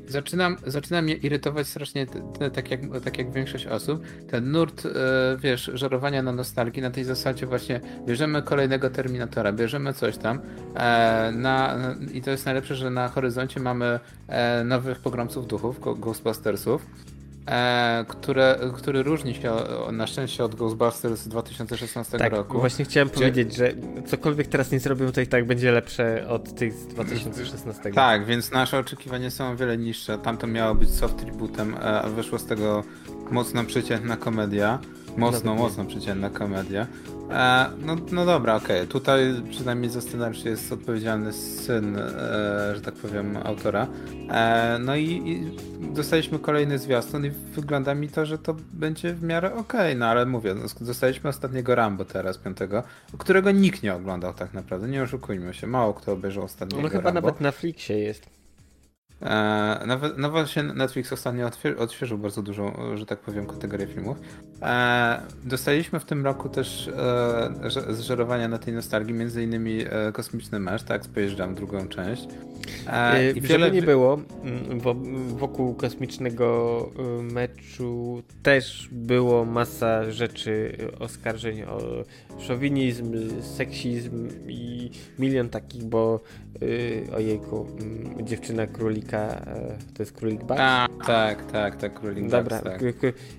[0.09, 2.07] zaczynam, zaczyna mnie irytować strasznie,
[2.55, 4.91] tak, jak, tak jak większość osób, ten nurt, e,
[5.39, 10.41] wiesz, żerowania na nostalgii, na tej zasadzie właśnie bierzemy kolejnego Terminatora, bierzemy coś tam
[10.75, 11.77] e, na,
[12.13, 16.87] i to jest najlepsze, że na horyzoncie mamy e, nowych pogromców duchów, Ghostbustersów,
[17.47, 19.53] E, które, który różni się
[19.93, 22.59] na szczęście od Ghostbusters z 2016 tak, roku.
[22.59, 23.19] Właśnie chciałem gdzie...
[23.19, 23.73] powiedzieć, że
[24.07, 27.93] cokolwiek teraz nie zrobią, to i tak będzie lepsze od tych z 2016.
[27.93, 30.19] Tak, więc nasze oczekiwania są o wiele niższe.
[30.19, 32.85] Tamto miało być soft rebootem, e, a wyszło z tego
[33.31, 34.79] mocno przeciętna komedia.
[35.17, 36.87] Mocno, no, mocno przeciętna komedia.
[37.31, 38.77] E, no, no dobra, okej.
[38.77, 38.87] Okay.
[38.87, 42.03] Tutaj przynajmniej za scenariusz jest odpowiedzialny syn, e,
[42.75, 43.87] że tak powiem, autora.
[44.31, 45.51] E, no i, i,
[45.95, 49.81] dostaliśmy kolejny zwiastun i wygląda mi to, że to będzie w miarę okej.
[49.81, 49.95] Okay.
[49.95, 52.83] No ale mówię, no, dostaliśmy ostatniego Rambo teraz, piątego,
[53.19, 54.89] którego nikt nie oglądał tak naprawdę.
[54.89, 55.67] Nie oszukujmy się.
[55.67, 57.21] Mało kto obejrzał ostatniego No chyba Rambo.
[57.21, 58.35] nawet na Flixie jest.
[59.23, 64.17] E, nawet, no właśnie Netflix ostatnio odświeżył bardzo dużą, że tak powiem, kategorię filmów.
[64.63, 70.61] E, dostaliśmy w tym roku też e, zżerowania na tej nostalgii, między innymi e, Kosmiczny
[70.61, 72.29] Mecz, tak, spojeżdżam drugą część.
[72.87, 73.71] E, I wiele...
[73.71, 74.95] nie było, mm, bo
[75.29, 76.91] wokół Kosmicznego
[77.23, 81.79] Meczu też było masa rzeczy, oskarżeń o
[82.39, 86.21] szowinizm, seksizm i milion takich, bo
[86.61, 87.67] yy, ojejku,
[88.19, 90.61] yy, dziewczyna królik królika, e, to jest królik Bugs?
[90.61, 92.83] A, tak, tak, tak, królik Dobra, Bugs, tak.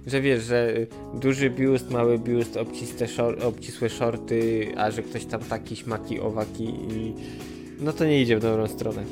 [0.08, 0.74] że wiesz, że
[1.20, 6.64] duży biust, mały biust, obcisłe, szor, obcisłe shorty, a że ktoś tam taki, śmaki, owaki
[6.64, 7.14] i...
[7.80, 9.04] No to nie idzie w dobrą stronę.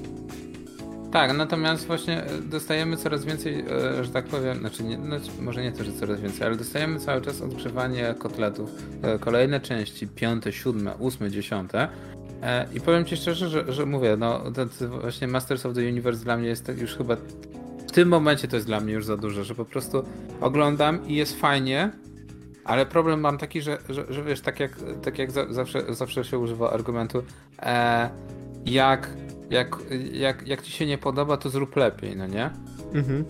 [1.13, 3.59] Tak, natomiast właśnie e, dostajemy coraz więcej,
[3.99, 6.99] e, że tak powiem, znaczy nie, no, może nie to, że coraz więcej, ale dostajemy
[6.99, 8.69] cały czas odgrzewanie kotletów.
[9.01, 11.87] E, Kolejne części, piąte, siódme, ósme, dziesiąte.
[12.75, 14.43] I powiem ci szczerze, że, że mówię, no
[15.01, 17.17] właśnie Masters of the Universe dla mnie jest już chyba
[17.93, 20.03] tym momencie to jest dla mnie już za dużo, że po prostu
[20.41, 21.91] oglądam i jest fajnie,
[22.65, 24.71] ale problem mam taki, że, że, że wiesz, tak jak,
[25.03, 27.23] tak jak za, zawsze, zawsze się używa argumentu,
[27.59, 28.09] e,
[28.65, 29.09] jak,
[29.49, 29.77] jak,
[30.11, 32.49] jak, jak ci się nie podoba, to zrób lepiej, no nie?
[32.93, 33.25] Mhm.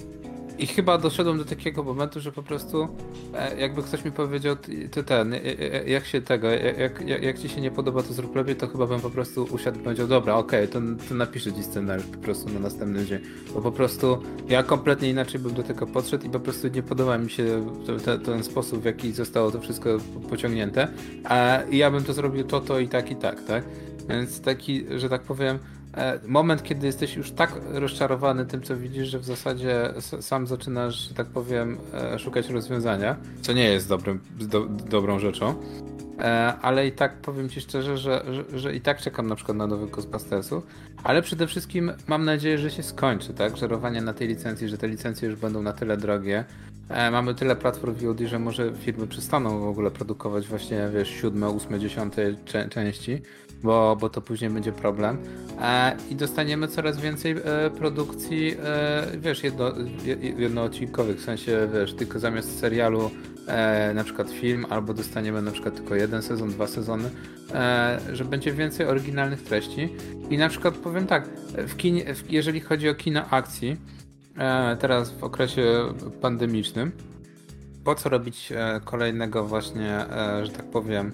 [0.58, 2.88] I chyba doszedłem do takiego momentu, że po prostu
[3.34, 4.56] e, jakby ktoś mi powiedział,
[4.92, 8.13] ty, ten, e, e, jak się tego, jak, jak, jak ci się nie podoba, to
[8.13, 11.54] zrób lepiej, to chyba bym po prostu usiadł i powiedział, dobra, okej, to, to napiszę
[11.54, 13.20] ci scenariusz po prostu na następny dzień.
[13.54, 17.18] Bo po prostu ja kompletnie inaczej bym do tego podszedł i po prostu nie podoba
[17.18, 17.68] mi się
[18.26, 19.98] ten sposób, w jaki zostało to wszystko
[20.30, 20.88] pociągnięte.
[21.24, 23.63] A ja bym to zrobił to, to i tak, i tak, tak?
[24.10, 25.60] Więc taki, że tak powiem,
[26.28, 31.16] moment, kiedy jesteś już tak rozczarowany tym, co widzisz, że w zasadzie sam zaczynasz, że
[31.16, 35.56] tak powiem, e, szukać rozwiązania, co nie jest dobrym, do, dobrą rzeczą.
[36.20, 39.58] E, Ale i tak powiem ci szczerze, że, że, że i tak czekam na przykład
[39.58, 40.68] na nowych Ghostbustersów,
[41.04, 43.58] ale przede wszystkim mam nadzieję, że się skończy, tak?
[43.58, 46.46] Żerowanie na tej licencji, że te licencje już będą na tyle drogie.
[46.89, 51.50] E, Mamy tyle platform VOD, że może firmy przestaną w ogóle produkować właśnie, wiesz, siódme,
[51.50, 52.36] ósme, dziesiąte
[52.69, 53.22] części,
[53.63, 55.17] bo, bo to później będzie problem.
[55.62, 58.56] E, I dostaniemy coraz więcej e, produkcji,
[59.17, 59.72] wiesz, jedno,
[60.06, 63.12] je- jednoodcinkowych, w sensie, wiesz, tylko zamiast serialu
[63.96, 67.10] na przykład film, albo dostaniemy na przykład tylko jeden sezon, dwa sezony,
[68.13, 69.89] że będzie więcej oryginalnych treści.
[70.30, 71.28] I na przykład powiem tak,
[71.67, 73.78] w kinie, jeżeli chodzi o kino akcji,
[74.80, 76.91] teraz w okresie pandemicznym,
[77.84, 81.12] po co robić e, kolejnego właśnie, e, że tak powiem,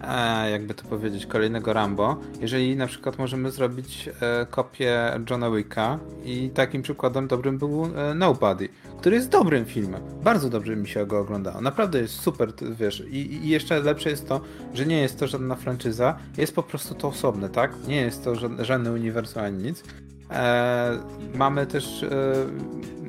[0.00, 5.98] e, jakby to powiedzieć, kolejnego Rambo, jeżeli na przykład możemy zrobić e, kopię Johna Wicka
[6.24, 10.02] i takim przykładem dobrym był e, Nobody, który jest dobrym filmem.
[10.22, 11.60] Bardzo dobrze mi się go oglądało.
[11.60, 13.02] Naprawdę jest super, wiesz.
[13.10, 14.40] I, I jeszcze lepsze jest to,
[14.74, 17.72] że nie jest to żadna franczyza, jest po prostu to osobne, tak?
[17.88, 19.84] Nie jest to żadne uniwersum ani nic.
[20.30, 20.98] E,
[21.34, 22.08] mamy też e,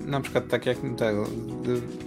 [0.06, 1.28] na przykład tak jak tego.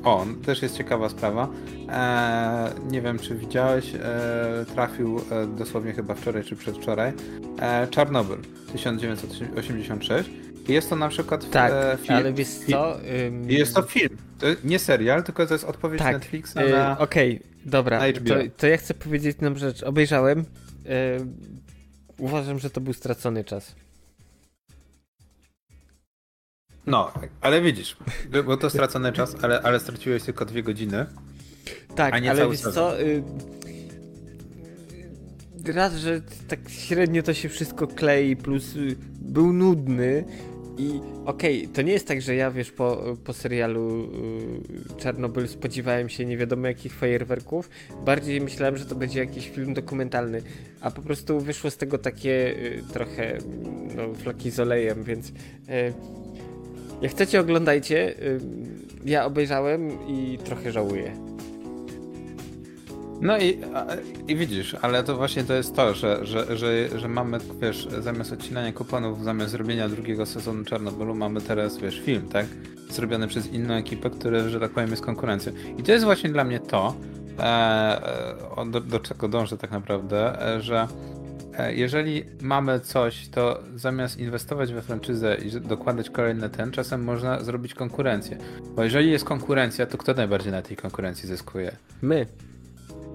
[0.04, 1.48] O, też jest ciekawa sprawa.
[1.88, 7.12] E, nie wiem, czy widziałeś, e, trafił e, dosłownie chyba wczoraj czy przedwczoraj.
[7.60, 8.38] E, Czarnobyl
[8.72, 10.30] 1986.
[10.68, 12.14] I Jest to na przykład Tak, film.
[12.18, 12.96] ale wiesz co?
[13.26, 14.16] ym, Jest to film.
[14.38, 16.98] To nie serial, tylko to jest odpowiedź Tak, Netflixa y, na.
[16.98, 19.82] Okej, dobra, na to, to ja chcę powiedzieć jedną rzecz.
[19.82, 20.38] Obejrzałem.
[20.40, 20.44] y,
[22.18, 23.74] uważam, że to był stracony czas.
[26.86, 27.96] No, ale widzisz,
[28.46, 31.06] bo to stracony czas, ale, ale straciłeś tylko dwie godziny.
[31.94, 32.72] Tak, ale wiesz sezon.
[32.72, 33.00] co?
[33.00, 33.22] Y,
[35.66, 40.24] raz, że tak średnio to się wszystko klei, plus y, był nudny.
[40.78, 44.08] I okej, to nie jest tak, że ja wiesz, po, po serialu
[44.94, 47.70] y, Czarnobyl spodziewałem się nie wiadomo jakich fajerwerków.
[48.04, 50.42] Bardziej myślałem, że to będzie jakiś film dokumentalny,
[50.80, 53.38] a po prostu wyszło z tego takie y, trochę
[53.96, 55.32] no, flaki z olejem, więc y,
[57.02, 58.14] jak chcecie oglądajcie.
[59.04, 61.12] Ja obejrzałem i trochę żałuję.
[63.20, 63.58] No i,
[64.28, 68.32] i widzisz, ale to właśnie to jest to, że, że, że, że mamy, wiesz, zamiast
[68.32, 72.46] odcinania kuponów, zamiast zrobienia drugiego sezonu Czarnobylu, mamy teraz, wiesz, film, tak?
[72.90, 75.52] Zrobiony przez inną ekipę, który, że tak powiem, jest konkurencją.
[75.78, 76.94] I to jest właśnie dla mnie to,
[77.38, 77.42] e,
[78.58, 80.88] e, do, do czego dążę tak naprawdę, e, że
[81.74, 87.74] jeżeli mamy coś, to zamiast inwestować we franczyzę i dokładać kolejny ten, czasem można zrobić
[87.74, 88.38] konkurencję.
[88.76, 91.76] Bo jeżeli jest konkurencja, to kto najbardziej na tej konkurencji zyskuje?
[92.02, 92.26] My.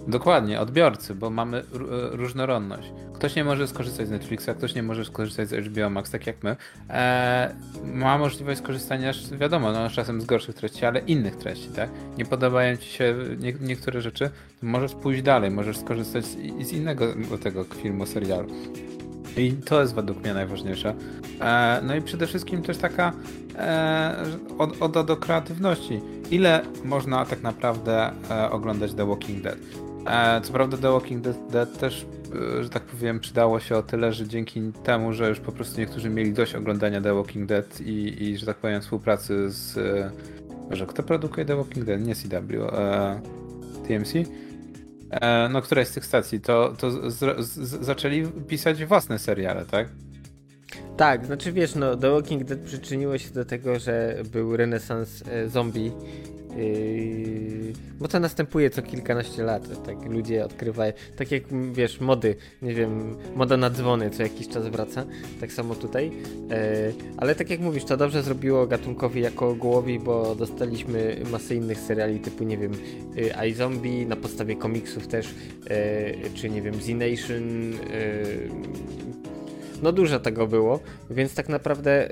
[0.07, 1.63] Dokładnie, odbiorcy, bo mamy e,
[2.11, 2.91] różnorodność.
[3.13, 6.43] Ktoś nie może skorzystać z Netflixa, ktoś nie może skorzystać z HBO Max, tak jak
[6.43, 6.55] my.
[6.89, 7.55] E,
[7.93, 11.89] ma możliwość skorzystania, wiadomo, no, czasem z gorszych treści, ale innych treści, tak?
[12.17, 14.29] Nie podobają ci się nie, niektóre rzeczy,
[14.61, 17.05] to możesz pójść dalej, możesz skorzystać z, z innego
[17.43, 18.49] tego filmu, serialu.
[19.37, 20.93] I to jest według mnie najważniejsze.
[21.41, 23.13] E, no i przede wszystkim też taka
[23.55, 24.15] e,
[24.57, 26.01] od- oda do kreatywności.
[26.31, 29.86] Ile można tak naprawdę e, oglądać The Walking Dead?
[30.07, 32.05] E, co prawda The Walking Dead, Dead też,
[32.59, 35.79] e, że tak powiem, przydało się o tyle, że dzięki temu, że już po prostu
[35.79, 39.77] niektórzy mieli dość oglądania The Walking Dead i, i że tak powiem, współpracy z...
[39.77, 40.11] E,
[40.69, 42.01] może kto produkuje The Walking Dead?
[42.01, 42.67] Nie CW.
[42.71, 43.21] E,
[43.87, 44.13] TMC?
[45.11, 49.87] E, no, któraś z tych stacji, to, to z, z, zaczęli pisać własne seriale, tak?
[50.97, 55.91] Tak, znaczy wiesz, no The Walking Dead przyczyniło się do tego, że był renesans zombie
[56.57, 61.43] Yy, bo to następuje co kilkanaście lat, tak ludzie odkrywają, tak jak
[61.73, 65.05] wiesz, mody, nie wiem, moda na dzwony co jakiś czas wraca,
[65.41, 66.53] tak samo tutaj, yy,
[67.17, 72.19] ale tak jak mówisz, to dobrze zrobiło gatunkowi jako gołowi, bo dostaliśmy masę innych seriali
[72.19, 72.71] typu, nie wiem,
[73.15, 77.73] yy, iZombie, na podstawie komiksów też, yy, czy nie wiem, Z-Nation,
[79.81, 82.09] no dużo tego było, więc tak naprawdę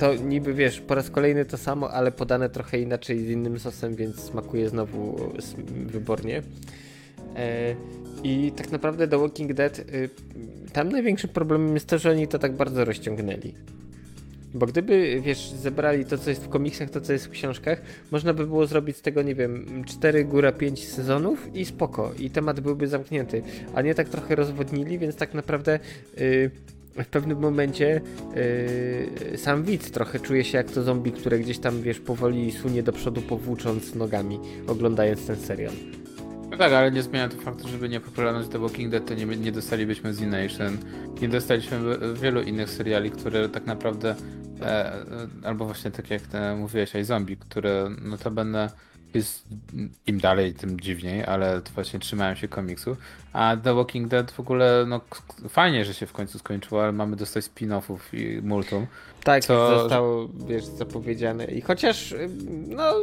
[0.00, 3.96] to niby wiesz, po raz kolejny to samo, ale podane trochę inaczej z innym sosem,
[3.96, 5.32] więc smakuje znowu
[5.86, 6.42] wybornie.
[7.36, 7.74] E,
[8.24, 10.10] I tak naprawdę The Walking Dead, y,
[10.72, 13.54] tam największym problemem jest to, że oni to tak bardzo rozciągnęli.
[14.54, 18.34] Bo gdyby, wiesz, zebrali to, co jest w komiksach, to, co jest w książkach, można
[18.34, 22.12] by było zrobić z tego, nie wiem, 4 góra 5 sezonów i spoko.
[22.18, 23.42] I temat byłby zamknięty.
[23.74, 25.78] A nie tak trochę rozwodnili, więc tak naprawdę
[26.16, 26.50] yy,
[26.94, 28.00] w pewnym momencie
[29.30, 32.82] yy, sam widz trochę czuje się jak to zombie, które gdzieś tam, wiesz, powoli sunie
[32.82, 35.72] do przodu, powłócząc nogami, oglądając ten serial.
[36.50, 39.26] No tak, ale nie zmienia to faktu, żeby nie popularność The Walking Dead, to nie,
[39.26, 40.78] nie dostalibyśmy Z Nation,
[41.22, 41.78] nie dostaliśmy
[42.14, 44.14] wielu innych seriali, które tak naprawdę,
[44.60, 45.04] e, e,
[45.42, 48.70] albo właśnie tak jak te, mówiłeś, i zombie, które notabene
[49.14, 49.44] jest
[50.06, 52.96] im dalej, tym dziwniej, ale właśnie trzymają się komiksu.
[53.32, 55.00] A The Walking Dead w ogóle, no
[55.48, 58.86] fajnie, że się w końcu skończyło, ale mamy dostać spin-offów i multum.
[59.24, 59.80] Tak, co...
[59.80, 61.44] zostało, wiesz, zapowiedziane.
[61.44, 62.14] I chociaż,
[62.68, 62.94] no...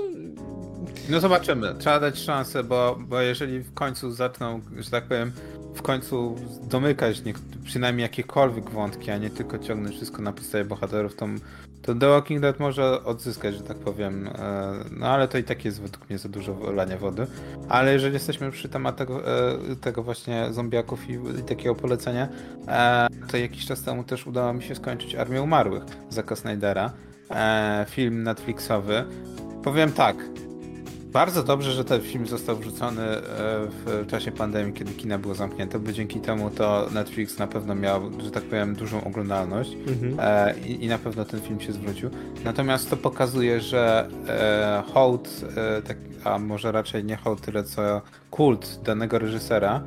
[1.09, 1.75] No zobaczymy.
[1.79, 5.31] Trzeba dać szansę, bo, bo jeżeli w końcu zaczną, że tak powiem,
[5.75, 7.33] w końcu domykać nie,
[7.65, 11.27] przynajmniej jakiekolwiek wątki, a nie tylko ciągnąć wszystko na podstawie bohaterów, to
[11.81, 14.27] to The Walking Dead może odzyskać, że tak powiem.
[14.27, 17.27] E, no ale to i tak jest według mnie za dużo lania wody.
[17.69, 22.27] Ale jeżeli jesteśmy przy temat tego, e, tego właśnie zombiaków i, i takiego polecenia,
[22.67, 26.91] e, to jakiś czas temu też udało mi się skończyć Armię Umarłych Zaka Snydera.
[27.89, 29.05] Film Netflixowy.
[29.63, 30.15] Powiem tak,
[31.11, 33.21] bardzo dobrze, że ten film został wrzucony e,
[33.69, 38.21] w czasie pandemii, kiedy kina było zamknięte, bo dzięki temu to Netflix na pewno miał,
[38.21, 40.17] że tak powiem, dużą oglądalność mhm.
[40.19, 42.09] E, i, i, na pewno ten film się zwrócił.
[42.43, 45.29] Natomiast to pokazuje, że e, hołd,
[45.87, 49.83] tak, a może raczej nie hołd tyle co kult danego reżysera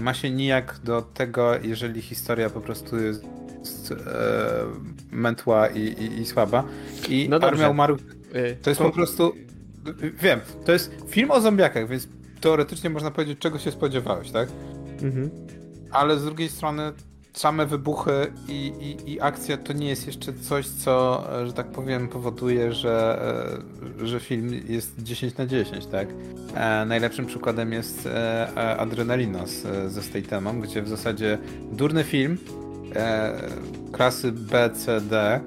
[0.00, 3.24] ma się nijak do tego, jeżeli historia po prostu jest
[5.12, 6.64] mętła i, i, i słaba.
[7.08, 8.00] I no Armia Umarłych
[8.62, 9.32] to jest po prostu
[10.20, 12.08] Wiem, to jest film o zombiakach, więc
[12.40, 14.48] teoretycznie można powiedzieć, czego się spodziewałeś, tak?
[15.02, 15.30] Mhm.
[15.90, 16.92] Ale z drugiej strony
[17.38, 22.08] same wybuchy i, i, i akcja to nie jest jeszcze coś, co, że tak powiem,
[22.08, 23.22] powoduje, że,
[24.02, 26.08] e, że film jest 10 na 10, tak?
[26.54, 29.50] E, najlepszym przykładem jest e, Adrenalinos
[29.86, 31.38] ze Statemem, gdzie w zasadzie
[31.72, 32.38] durny film
[33.92, 35.40] klasy B, C, D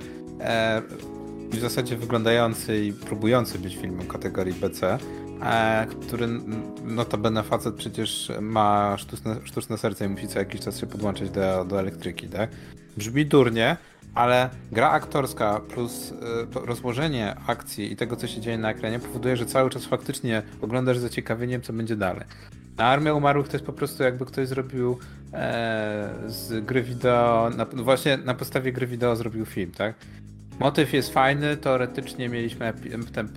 [1.52, 4.98] w zasadzie wyglądający i próbujący być filmem kategorii BC,
[5.44, 6.28] e, który
[6.84, 11.66] notabene facet przecież ma sztuczne, sztuczne serce i musi co jakiś czas się podłączyć do,
[11.66, 12.50] do elektryki, tak?
[12.98, 13.78] Brzmi durnie,
[14.16, 16.16] ale gra aktorska plus y,
[16.66, 20.98] rozłożenie akcji i tego, co się dzieje na ekranie powoduje, że cały czas faktycznie oglądasz
[20.98, 22.24] z zaciekawieniem, co będzie dalej.
[22.78, 24.98] A Armia Umarłych to jest po prostu jakby ktoś zrobił
[25.34, 29.96] e, z gry wideo, na, właśnie na podstawie gry wideo zrobił film, tak?
[30.62, 32.90] Motyw jest fajny, teoretycznie mieliśmy epi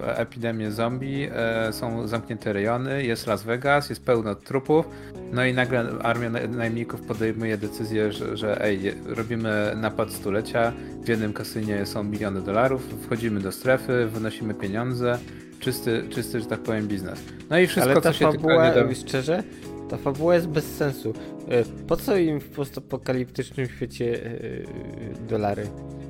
[0.07, 4.89] epidemię zombie, e, są zamknięte rejony, jest Las Vegas, jest pełno trupów,
[5.33, 10.73] no i nagle armia najemników podejmuje decyzję, że, że ej, robimy napad stulecia,
[11.05, 15.19] w jednym kasynie są miliony dolarów, wchodzimy do strefy, wynosimy pieniądze,
[15.61, 17.23] czysty, czysty że tak powiem, biznes.
[17.51, 19.01] No i wszystko, Ale ta co się fabuła, tylko nie da...
[19.01, 19.43] szczerze,
[19.91, 21.15] ta fabuła jest bez sensu.
[21.49, 25.67] E, po co im w postapokaliptycznym świecie e, dolary?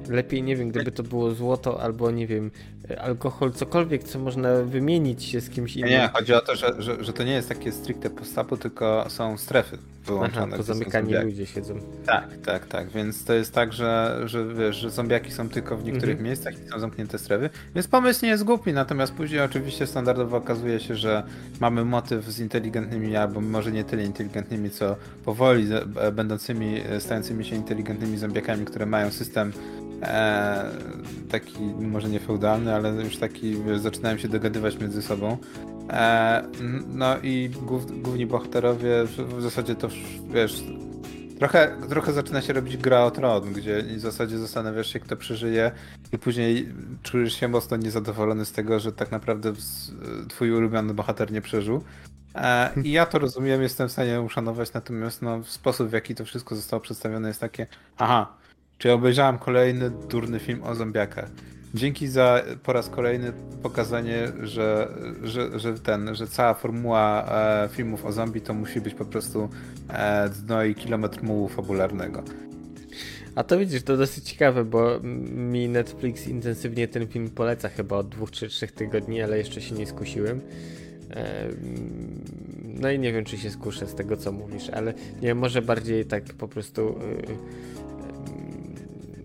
[0.08, 2.50] Lepiej, nie wiem, gdyby to było złoto albo, nie wiem,
[2.98, 5.90] alkohol, cokolwiek, co można wymienić się z kimś innym.
[5.90, 9.38] Nie, chodzi o to, że, że, że to nie jest takie stricte postapu, tylko są
[9.38, 10.54] strefy wyłączone.
[10.54, 11.74] Aha, zamykani ludzie siedzą.
[12.06, 15.84] Tak, tak, tak, więc to jest tak, że, że wiesz, że zombiaki są tylko w
[15.84, 16.26] niektórych mhm.
[16.26, 20.80] miejscach i są zamknięte strefy, więc pomysł nie jest głupi, natomiast później oczywiście standardowo okazuje
[20.80, 21.22] się, że
[21.60, 25.66] mamy motyw z inteligentnymi, albo może nie tyle inteligentnymi, co powoli
[26.12, 29.52] będącymi, stającymi się inteligentnymi zombiakami, które mają system
[30.02, 30.70] e,
[31.30, 35.36] taki może nie feudalny, ale już taki wiesz, zaczynają się dogadywać między sobą.
[35.90, 36.42] E,
[36.88, 39.88] no i głów, główni bohaterowie w, zasadzie to
[40.34, 40.64] wiesz
[41.38, 45.70] Trochę, trochę zaczyna się robić gra o tron, gdzie w zasadzie zastanawiasz się, kto przeżyje
[46.12, 46.68] i później
[47.02, 49.52] czujesz się mocno niezadowolony z tego, że tak naprawdę
[50.28, 51.82] twój ulubiony bohater nie przeżył.
[52.34, 56.24] E, I ja to rozumiem, jestem w stanie uszanować, natomiast no, sposób, w jaki to
[56.24, 57.66] wszystko zostało przedstawione jest takie,
[57.98, 58.34] aha,
[58.78, 61.30] Czyli obejrzałem kolejny durny film o zombiakach.
[61.74, 63.32] Dzięki za po raz kolejny
[63.62, 64.88] pokazanie, że,
[65.22, 69.48] że, że ten, że cała formuła e, filmów o zombie to musi być po prostu
[69.88, 72.22] e, dno i kilometr mułu fabularnego.
[73.34, 75.00] A to widzisz, to dosyć ciekawe, bo
[75.32, 79.74] mi Netflix intensywnie ten film poleca chyba od dwóch czy trzech tygodni, ale jeszcze się
[79.74, 80.40] nie skusiłem.
[82.64, 86.04] No i nie wiem, czy się skuszę z tego, co mówisz, ale nie może bardziej
[86.04, 86.98] tak po prostu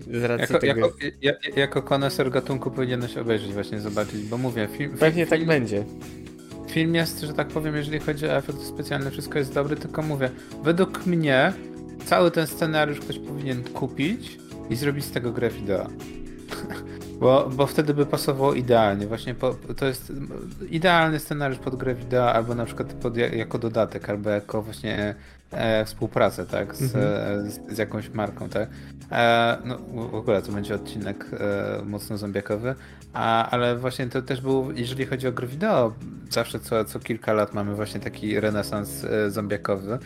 [0.08, 0.92] y, z racji jako, tego...
[1.22, 4.98] Jako, jako koneser gatunku powinieneś obejrzeć, właśnie zobaczyć, bo mówię, film...
[5.00, 5.84] Pewnie film, tak będzie.
[6.68, 10.30] Film jest, że tak powiem, jeżeli chodzi o efekty specjalne, wszystko jest dobre, tylko mówię,
[10.64, 11.54] według mnie
[12.06, 14.38] cały ten scenariusz ktoś powinien kupić
[14.70, 15.88] i zrobić z tego grę wideo.
[17.20, 19.08] Bo, bo wtedy by pasowało idealnie.
[19.08, 20.14] Właśnie po, to jest
[20.70, 25.16] idealny scenariusz pod grę wideo, albo na przykład pod, jako dodatek, albo jako właśnie
[25.52, 27.52] e, współpracę, tak, z, mhm.
[27.52, 28.70] z, z, jakąś marką, tak.
[29.12, 29.78] E, no
[30.12, 32.76] w ogóle to będzie odcinek e, mocno zombiakowy,
[33.14, 35.94] a, ale właśnie to też był, jeżeli chodzi o grę wideo,
[36.30, 40.00] zawsze co, co kilka lat mamy właśnie taki renesans e, zombiakowy,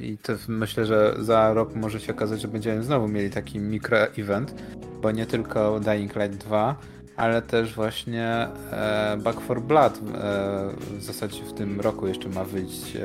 [0.00, 4.54] I to myślę, że za rok może się okazać, że będziemy znowu mieli taki mikro-event,
[5.02, 6.76] bo nie tylko Dying Light 2,
[7.16, 10.00] ale też właśnie e, Back for Blood e,
[10.98, 12.96] w zasadzie w tym roku jeszcze ma wyjść,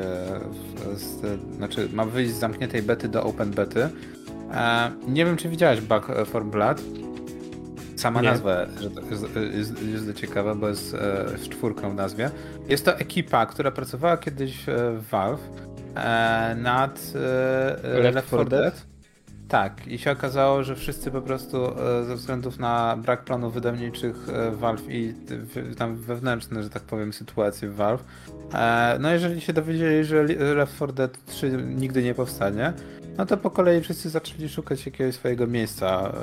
[0.94, 3.90] z, znaczy ma wyjść z zamkniętej bety do open bety.
[5.08, 6.82] Nie wiem, czy widziałeś Back for Blood.
[7.96, 8.30] Sama nie.
[8.30, 8.66] nazwa
[9.12, 10.92] jest, jest, jest ciekawa, bo jest
[11.36, 12.32] z czwórką w nazwie.
[12.68, 15.75] Jest to ekipa, która pracowała kiedyś w Valve e,
[16.56, 18.64] nad e, Left, Left 4 Dead.
[18.64, 18.96] Dead.
[19.48, 24.16] Tak, i się okazało, że wszyscy po prostu e, ze względów na brak planów wydawniczych
[24.30, 25.14] e, Valve i
[25.78, 28.04] tam wewnętrzne, że tak powiem, sytuacje w Valve.
[28.54, 32.74] E, no jeżeli się dowiedzieli, że Left 4 Dead 3 nigdy nie powstanie,
[33.18, 36.14] no to po kolei wszyscy zaczęli szukać jakiegoś swojego miejsca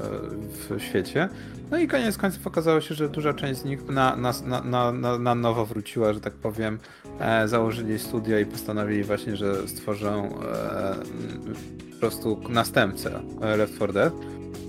[0.51, 1.29] w świecie.
[1.71, 4.33] No i koniec końców okazało się, że duża część z nich na, na,
[4.65, 6.79] na, na, na nowo wróciła, że tak powiem.
[7.21, 10.95] E, założyli studio i postanowili właśnie, że stworzą e,
[11.93, 13.21] po prostu następcę
[13.57, 14.13] Left 4 Dead.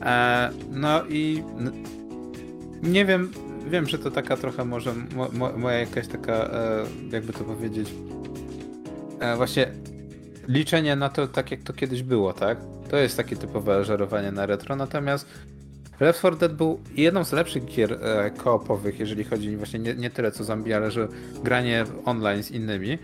[0.01, 1.43] E, no i
[2.84, 3.32] nie wiem,
[3.69, 7.93] wiem, że to taka trochę może mo, mo, moja jakaś taka, e, jakby to powiedzieć,
[9.19, 9.71] e, właśnie
[10.47, 12.57] liczenie na to tak, jak to kiedyś było, tak?
[12.89, 15.27] To jest takie typowe żerowanie na retro, natomiast
[15.99, 20.09] Left 4 Dead był jedną z lepszych gier e, koopowych, jeżeli chodzi właśnie nie, nie
[20.09, 21.07] tyle co zombie, ale że
[21.43, 22.97] granie online z innymi,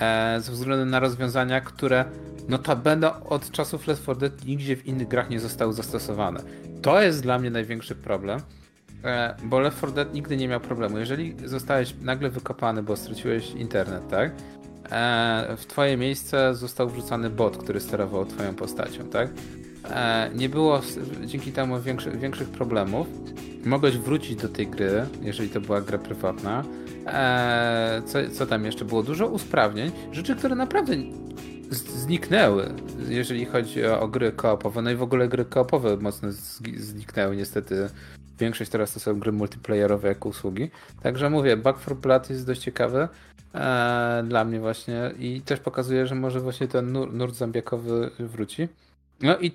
[0.00, 2.04] e, ze względu na rozwiązania, które
[2.48, 6.40] notabene od czasów Left 4 Dead nigdzie w innych grach nie zostały zastosowane.
[6.82, 8.40] To jest dla mnie największy problem,
[9.04, 10.98] e, bo Left 4 Dead nigdy nie miał problemu.
[10.98, 14.32] Jeżeli zostałeś nagle wykopany, bo straciłeś internet, tak?
[14.90, 19.28] E, w twoje miejsce został wrzucony bot, który sterował twoją postacią, tak?
[19.90, 20.80] E, nie było
[21.24, 23.06] dzięki temu większy, większych problemów.
[23.64, 26.64] Mogłeś wrócić do tej gry, jeżeli to była gra prywatna.
[27.06, 29.02] E, co, co tam jeszcze było?
[29.02, 30.96] Dużo usprawnień, rzeczy, które naprawdę
[31.70, 32.74] zniknęły,
[33.08, 34.82] jeżeli chodzi o, o gry koopowe.
[34.82, 36.28] No i w ogóle gry koopowe mocno
[36.76, 37.36] zniknęły.
[37.36, 37.88] Niestety
[38.38, 40.70] większość teraz to są gry multiplayerowe jako usługi.
[41.02, 43.08] Także mówię, Back 4 Blood jest dość ciekawy
[43.54, 48.68] e, dla mnie właśnie i też pokazuje, że może właśnie ten nur, nurt zombiakowy wróci.
[49.22, 49.52] No i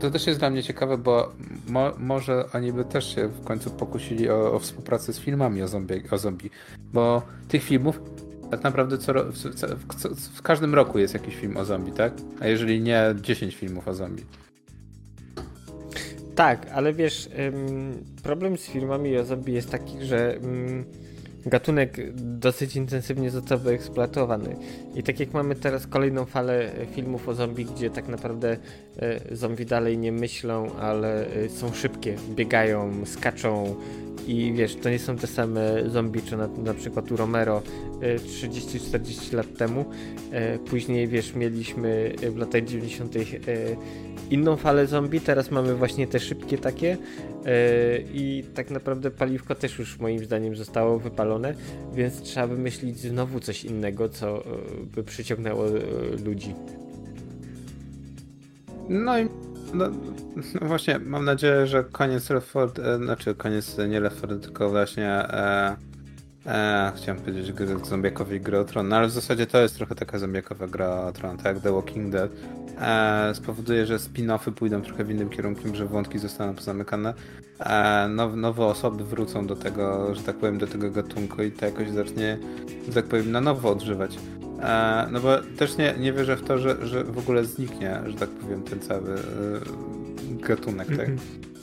[0.00, 1.32] to też jest dla mnie ciekawe, bo
[1.68, 5.68] mo, może oni by też się w końcu pokusili o, o współpracę z filmami o
[5.68, 6.50] zombie, o zombie,
[6.92, 8.00] bo tych filmów
[8.50, 12.12] tak naprawdę co, w, w, każdym roku jest jakiś film o zombie, tak?
[12.40, 14.24] A jeżeli nie 10 filmów o zombie.
[16.34, 17.28] Tak, ale wiesz,
[18.22, 20.38] problem z filmami o zombie jest taki, że
[21.46, 24.56] gatunek dosyć intensywnie został wyeksploatowany.
[24.94, 28.56] I tak jak mamy teraz kolejną falę filmów o zombie, gdzie tak naprawdę
[28.98, 33.74] e, zombie dalej nie myślą, ale e, są szybkie, biegają, skaczą
[34.26, 37.62] i wiesz, to nie są te same zombie, czy na, na przykład u Romero
[38.00, 39.84] 30-40 e, lat temu.
[40.70, 43.14] Później wiesz, mieliśmy w latach 90
[44.30, 46.96] inną falę zombie, teraz mamy właśnie te szybkie takie
[48.14, 51.33] i tak naprawdę paliwko też już moim zdaniem zostało wypalone,
[51.94, 55.82] więc trzeba wymyślić znowu coś innego, co yy, by przyciągnęło yy,
[56.24, 56.54] ludzi.
[58.88, 59.28] No i
[59.74, 59.88] no,
[60.60, 65.76] no, właśnie, mam nadzieję, że koniec Left 4, znaczy koniec nie 4, tylko właśnie e,
[66.46, 69.94] e, chciałem powiedzieć gry, zombiakowej gry o Tron, no ale w zasadzie to jest trochę
[69.94, 72.30] taka zombiakowa gra o Tron, tak jak The Walking Dead,
[72.80, 77.14] e, spowoduje, że spin-offy pójdą trochę w innym kierunku, że wątki zostaną pozamykane,
[77.60, 81.66] e, now, nowe osoby wrócą do tego, że tak powiem, do tego gatunku i to
[81.66, 82.38] jakoś zacznie,
[82.88, 84.18] że tak powiem, na nowo odżywać.
[85.12, 88.28] No bo też nie, nie wierzę w to, że, że w ogóle zniknie, że tak
[88.28, 89.14] powiem, ten cały
[90.48, 91.08] gatunek, tak?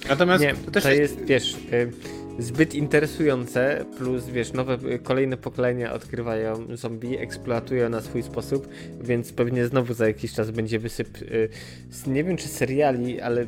[0.10, 1.92] Natomiast nie, to, też to jest, jest wiesz, y,
[2.40, 8.68] zbyt interesujące, plus wiesz, nowe, y, kolejne pokolenia odkrywają zombie, eksploatują na swój sposób,
[9.02, 11.50] więc pewnie znowu za jakiś czas będzie wysyp, y,
[12.08, 13.46] nie wiem czy seriali, ale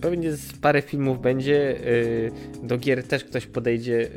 [0.00, 1.76] pewnie z parę filmów będzie,
[2.62, 4.08] do gier też ktoś podejdzie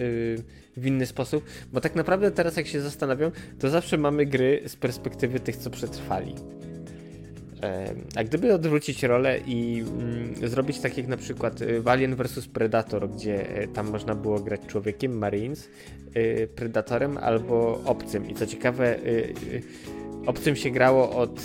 [0.77, 1.43] w inny sposób,
[1.73, 5.69] bo tak naprawdę teraz jak się zastanawiam, to zawsze mamy gry z perspektywy tych, co
[5.69, 6.35] przetrwali.
[8.15, 13.09] A gdyby odwrócić rolę i mm, zrobić tak jak na przykład y, Alien vs Predator,
[13.09, 15.69] gdzie y, tam można było grać człowiekiem, Marines,
[16.17, 18.29] y, Predatorem albo obcym.
[18.29, 18.95] I co ciekawe,
[20.25, 21.41] obcym się grało od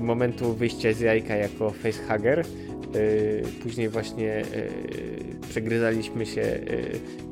[0.00, 2.44] momentu wyjścia z jajka jako facehugger.
[3.62, 4.42] Później właśnie
[5.48, 6.60] przegryzaliśmy się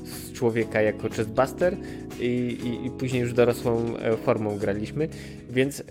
[0.04, 1.76] z człowieka jako chestbuster
[2.20, 5.08] i, i, i później już dorosłą e, formą graliśmy.
[5.50, 5.82] Więc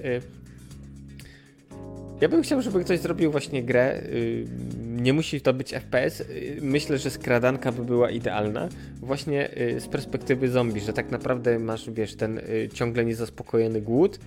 [2.21, 4.01] ja bym chciał, żeby ktoś zrobił właśnie grę.
[4.03, 4.45] Y,
[4.87, 6.21] nie musi to być FPS.
[6.21, 8.69] Y, myślę, że skradanka by była idealna.
[9.01, 12.41] Właśnie y, z perspektywy zombie, że tak naprawdę masz, wiesz, ten
[12.73, 14.19] ciągle niezaspokojony głód.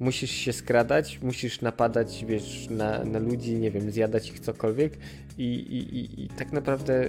[0.00, 4.92] Musisz się skradać, musisz napadać, wiesz, na, na ludzi, nie wiem, zjadać ich cokolwiek.
[5.38, 7.08] I, i, i, i tak naprawdę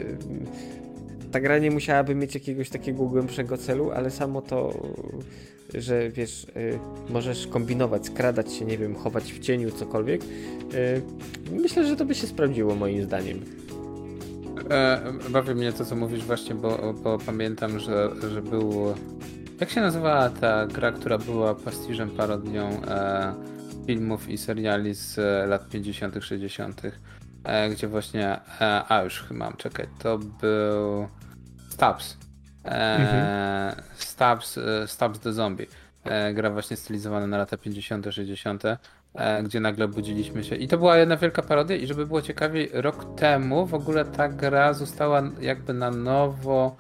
[1.32, 4.74] ta gra nie musiałaby mieć jakiegoś takiego głębszego celu, ale samo to
[5.74, 10.24] że wiesz, y, możesz kombinować, skradać się, nie wiem, chować w cieniu, cokolwiek.
[10.24, 11.02] Y,
[11.52, 13.68] myślę, że to by się sprawdziło moim zdaniem.
[14.70, 18.96] E, bawi mnie to, co mówisz właśnie, bo, bo pamiętam, że, że było...
[19.60, 23.34] Jak się nazywała ta gra, która była pastiżem, parodią e,
[23.86, 25.18] filmów i seriali z
[25.50, 26.82] lat 50., 60.,
[27.44, 28.40] e, gdzie właśnie.
[28.62, 31.08] E, a już mam, czekaj, to był.
[31.70, 32.18] Stabs.
[32.68, 33.82] Mhm.
[33.96, 35.68] Stabs, e, Stabs the Zombie.
[36.04, 38.64] E, gra właśnie stylizowana na lata 50., 60.,
[39.16, 40.56] e, gdzie nagle budziliśmy się.
[40.56, 41.76] I to była jedna wielka parodia.
[41.76, 46.76] I żeby było ciekawiej, rok temu w ogóle ta gra została jakby na nowo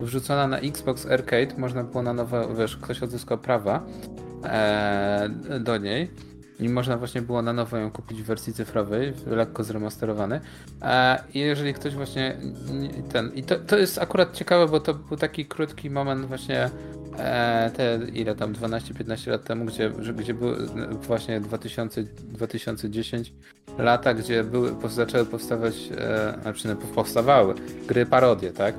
[0.00, 1.56] wrzucona na Xbox Arcade.
[1.58, 3.82] Można było na nowo, wiesz, ktoś odzyskał prawa
[5.60, 6.10] do niej
[6.60, 10.40] i można właśnie było na nowo ją kupić w wersji cyfrowej, lekko zremasterowany.
[11.34, 12.36] I jeżeli ktoś właśnie
[13.12, 13.34] ten.
[13.34, 16.70] I to, to jest akurat ciekawe, bo to był taki krótki moment właśnie
[17.18, 20.56] e, te ile tam 12-15 lat temu, gdzie, gdzie były
[20.92, 23.32] właśnie 2000, 2010
[23.78, 27.54] lata, gdzie były, zaczęły powstawać, e, znaczy no, powstawały
[27.86, 28.74] gry parodie, tak?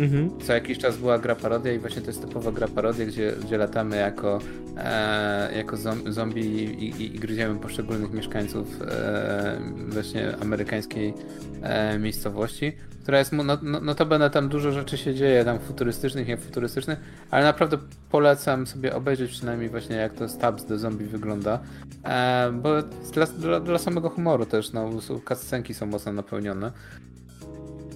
[0.00, 0.30] Mhm.
[0.40, 3.58] Co jakiś czas była gra parodia i właśnie to jest typowa gra parodia, gdzie, gdzie
[3.58, 4.38] latamy jako,
[4.76, 5.76] e, jako
[6.06, 11.14] zombie i, i, i gryziemy poszczególnych mieszkańców e, właśnie amerykańskiej
[11.62, 12.72] e, miejscowości,
[13.02, 16.98] która jest, no, no, notabene tam dużo rzeczy się dzieje, tam futurystycznych, niefuturystycznych,
[17.30, 17.78] ale naprawdę
[18.10, 21.58] polecam sobie obejrzeć przynajmniej właśnie jak to Stabs do zombie wygląda,
[22.04, 22.82] e, bo
[23.12, 24.90] dla, dla, dla, samego humoru też, no,
[25.28, 26.72] cutscenki są mocno napełnione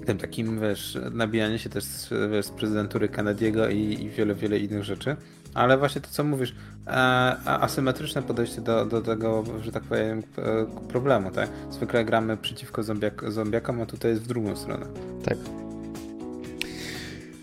[0.07, 1.85] tym takim, wiesz, nabijanie się też
[2.31, 5.17] wiesz, z prezydentury Kennedy'ego i, i wiele, wiele innych rzeczy.
[5.55, 6.55] Ale właśnie to, co mówisz,
[6.87, 6.91] e,
[7.45, 11.51] asymetryczne podejście do, do tego, że tak powiem, e, problemu, tak?
[11.71, 14.87] Zwykle gramy przeciwko zombiak, zombiakom, a tutaj jest w drugą stronę.
[15.25, 15.39] Tak.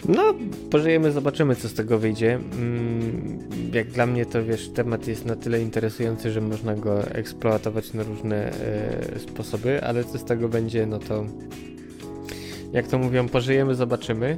[0.08, 0.34] No,
[0.72, 2.36] pożyjemy, zobaczymy, co z tego wyjdzie.
[2.36, 3.39] Mm,
[3.74, 8.03] jak dla mnie to, wiesz, temat jest na tyle interesujący, że można go eksploatować na
[8.03, 11.26] różne e, sposoby, ale co z tego będzie, no to
[12.74, 14.38] jak to mówią, pożyjemy, zobaczymy.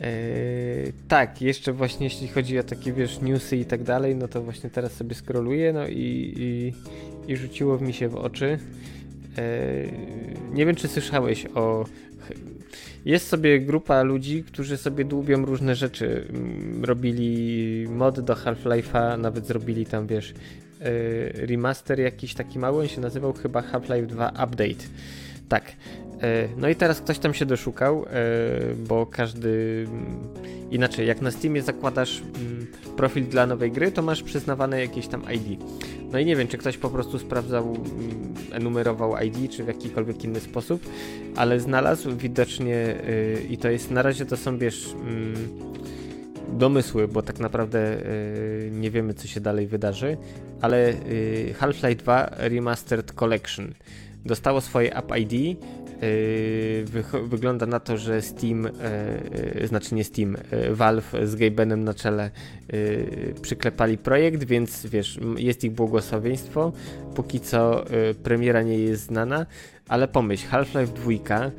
[0.00, 4.42] Eee, tak, jeszcze właśnie jeśli chodzi o takie, wiesz, newsy i tak dalej, no to
[4.42, 6.72] właśnie teraz sobie scrolluję, no i, i,
[7.32, 8.58] i rzuciło mi się w oczy.
[9.38, 9.92] Eee,
[10.52, 11.84] nie wiem, czy słyszałeś o...
[13.04, 16.26] Jest sobie grupa ludzi, którzy sobie dłubią różne rzeczy.
[16.30, 20.34] Mm, robili mod do Half-Life'a, nawet zrobili tam, wiesz,
[20.80, 24.84] eee, remaster jakiś taki mały, on się nazywał chyba Half-Life 2 Update.
[25.50, 25.72] Tak.
[26.22, 29.84] E, no i teraz ktoś tam się doszukał, e, bo każdy.
[29.88, 30.18] Mm,
[30.70, 35.22] inaczej, jak na Steamie zakładasz mm, profil dla nowej gry, to masz przyznawane jakieś tam
[35.34, 35.60] ID.
[36.12, 40.24] No i nie wiem, czy ktoś po prostu sprawdzał, mm, enumerował ID, czy w jakikolwiek
[40.24, 40.86] inny sposób,
[41.36, 44.94] ale znalazł widocznie e, i to jest na razie to są wiesz
[46.48, 47.96] domysły, bo tak naprawdę
[48.70, 50.16] nie wiemy, co się dalej wydarzy,
[50.60, 50.92] ale
[51.60, 53.74] Half-Life 2 Remastered Collection
[54.24, 55.58] dostało swoje App ID
[56.00, 58.68] Yy, wygląda na to, że Steam,
[59.58, 62.30] yy, znaczy nie Steam, yy, Valve z Gabenem na czele
[63.42, 66.72] przyklepali projekt, więc wiesz, jest ich błogosławieństwo.
[67.14, 67.84] Póki co
[68.22, 69.46] premiera nie jest znana,
[69.88, 71.50] ale pomyśl, Half-Life 2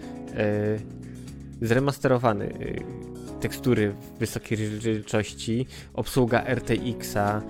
[1.61, 2.53] zremasterowany
[3.41, 7.41] tekstury wysokiej rozdzielczości, obsługa RTX-a,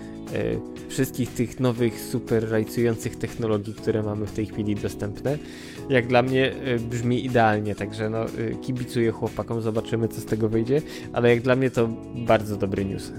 [0.90, 5.38] wszystkich tych nowych, super rajcujących technologii, które mamy w tej chwili dostępne,
[5.90, 6.52] jak dla mnie
[6.90, 8.26] brzmi idealnie, także no
[8.62, 10.82] kibicuję chłopakom, zobaczymy co z tego wyjdzie,
[11.14, 13.12] ale jak dla mnie to bardzo dobry news.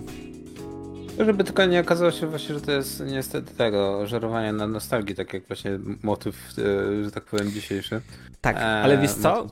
[1.24, 5.34] Żeby tylko nie okazało się właśnie, że to jest niestety tego, żerowania na nostalgii, tak
[5.34, 8.00] jak właśnie motyw, e, że tak powiem, dzisiejszy.
[8.42, 9.46] Tak, ale wiesz co?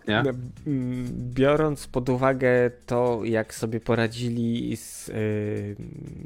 [1.35, 5.77] Biorąc pod uwagę to, jak sobie poradzili z y,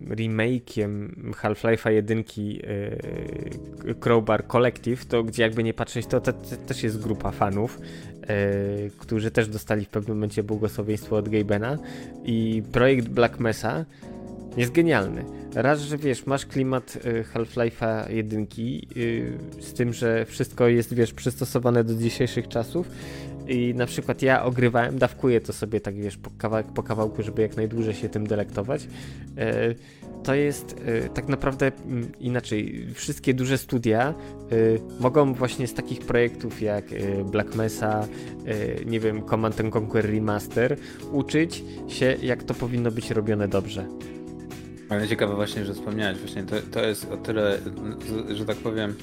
[0.09, 6.83] remake'iem Half-Life'a 1 y, Crowbar Collective, to gdzie jakby nie patrzeć, to, to, to też
[6.83, 11.79] jest grupa fanów, y, którzy też dostali w pewnym momencie błogosławieństwo od Gabena
[12.25, 13.85] i projekt Black Mesa
[14.57, 15.25] jest genialny.
[15.55, 18.47] Raz, że wiesz, masz klimat y, Half-Life'a 1
[18.97, 22.91] y, z tym, że wszystko jest, wiesz, przystosowane do dzisiejszych czasów
[23.49, 27.43] i na przykład ja ogrywałem, dawkuję to sobie tak, wiesz, po, kawałek po kawałku, żeby
[27.43, 28.89] jak najdłużej się tym delektować.
[29.37, 29.75] E,
[30.23, 30.77] to jest
[31.15, 32.87] tak naprawdę mm, inaczej.
[32.95, 34.15] Wszystkie duże studia
[35.01, 36.85] mogą właśnie z takich projektów jak
[37.25, 38.09] Black Mesa,
[38.87, 40.77] nie wiem, Command Conquer Remaster
[41.13, 43.87] uczyć się, jak to powinno być robione dobrze.
[44.89, 47.59] Ale ciekawe właśnie, że wspomniałeś, właśnie to, to jest o tyle,
[48.35, 48.95] że tak powiem,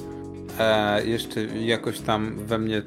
[0.59, 2.81] e, jeszcze jakoś tam we mnie,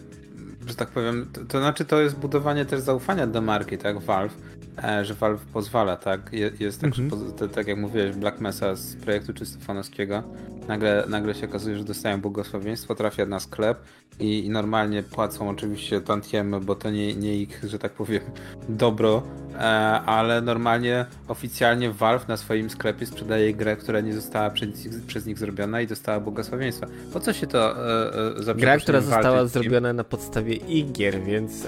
[0.67, 4.37] że tak powiem, to, to, znaczy to jest budowanie też zaufania do marki, tak, Valve,
[4.85, 7.39] e, że Valve pozwala, tak, jest, jest tak, mm -hmm.
[7.41, 10.23] że, tak jak mówiłeś, Black Mesa z projektu Czystofanowskiego,
[10.69, 13.79] nagle, nagle się okazuje, że dostają błogosławieństwo, trafia na sklep
[14.21, 18.23] i, i normalnie płacą oczywiście tantiemy, bo to nie, nie ich, że tak powiem,
[18.69, 19.23] dobro,
[19.55, 19.61] e,
[20.07, 24.69] ale normalnie oficjalnie Valve na swoim sklepie sprzedaje grę, która nie została przez,
[25.07, 26.87] przez nich zrobiona i dostała błogosławieństwa.
[27.13, 31.53] Po co się to e, e za Gra, która została zrobiona na podstawie igier, więc...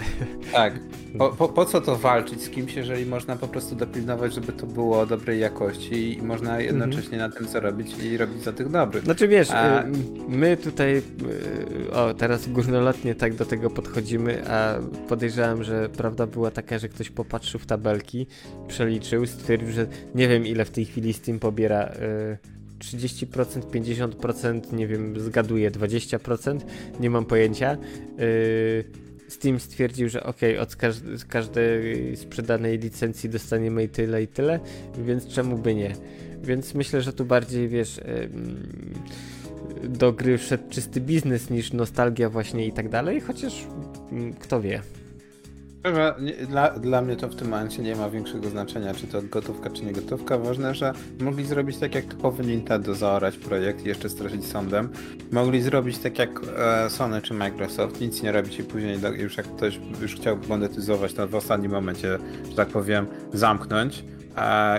[0.52, 0.74] Tak.
[1.18, 4.66] Po, po, po, co to walczyć z kimś, jeżeli można po prostu dopilnować, żeby to
[4.66, 7.30] było dobrej jakości i można jednocześnie mhm.
[7.30, 9.04] na tym zarobić i robić za tych dobrych.
[9.04, 9.82] Znaczy wiesz, a...
[9.82, 9.92] Y,
[10.28, 14.78] my tutaj, y, o teraz górnolotnie tak do tego podchodzimy, a
[15.08, 18.26] podejrzewam, że prawda była taka, że ktoś popatrzył w tabelki,
[18.68, 21.92] przeliczył, stwierdził, że nie wiem ile w tej chwili Steam pobiera
[22.78, 26.58] 30%, y, 50%, nie wiem, zgaduję 20%,
[27.00, 27.76] nie mam pojęcia.
[29.28, 30.76] Steam stwierdził, że ok, od
[31.28, 34.60] każdej sprzedanej licencji dostaniemy i tyle i tyle,
[34.98, 35.94] więc czemu by nie?
[36.42, 38.00] Więc myślę, że tu bardziej, wiesz,
[39.88, 43.66] do gry wszedł czysty biznes niż nostalgia właśnie i tak dalej, chociaż
[44.12, 44.82] mm, kto wie.
[46.48, 49.84] Dla, dla mnie to w tym momencie nie ma większego znaczenia, czy to gotówka, czy
[49.84, 50.38] nie gotówka.
[50.38, 54.88] Ważne, że mogli zrobić tak jak typowy Nintendo, zaorać projekt i jeszcze straszyć sądem.
[55.32, 59.46] Mogli zrobić tak jak e, Sony czy Microsoft, nic nie robić i później już jak
[59.46, 62.18] ktoś już chciał monetyzować, to w ostatnim momencie,
[62.50, 64.04] że tak powiem, zamknąć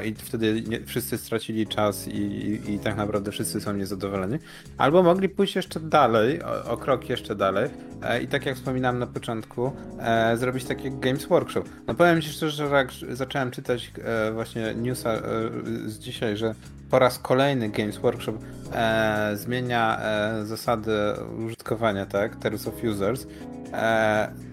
[0.05, 4.39] i wtedy nie, wszyscy stracili czas i, i, i, tak naprawdę wszyscy są niezadowoleni.
[4.77, 7.69] Albo mogli pójść jeszcze dalej, o, o krok jeszcze dalej
[8.03, 11.63] e, i tak jak wspominałem na początku, e, zrobić takie Games Workshop.
[11.87, 15.21] No powiem Ci szczerze, że jak zacząłem czytać e, właśnie newsa e,
[15.85, 16.55] z dzisiaj, że
[16.89, 18.33] po raz kolejny Games Workshop
[18.73, 20.91] e, zmienia e, zasady
[21.45, 23.27] użytkowania, tak, Terms of Users,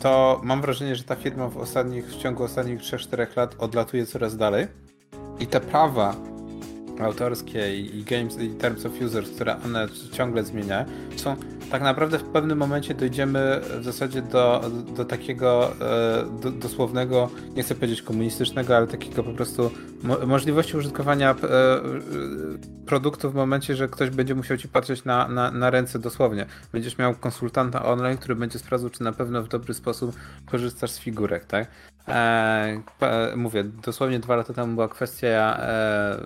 [0.01, 4.37] to mam wrażenie, że ta firma w, ostatnich, w ciągu ostatnich 3-4 lat odlatuje coraz
[4.37, 4.67] dalej.
[5.41, 6.17] I te prawa
[7.01, 10.85] autorskie i, games, i terms of users, które one ciągle zmieniają,
[11.17, 11.37] są
[11.71, 17.63] tak naprawdę w pewnym momencie dojdziemy w zasadzie do, do takiego e, do, dosłownego, nie
[17.63, 19.71] chcę powiedzieć komunistycznego, ale takiego po prostu
[20.03, 21.35] mo możliwości użytkowania e,
[22.87, 26.47] produktu w momencie, że ktoś będzie musiał ci patrzeć na, na, na ręce dosłownie.
[26.73, 30.99] Będziesz miał konsultanta online, który będzie sprawdzał, czy na pewno w dobry sposób korzystasz z
[30.99, 31.69] figurek, tak?
[32.09, 32.83] E,
[33.37, 36.19] mówię, dosłownie dwa lata temu była kwestia e,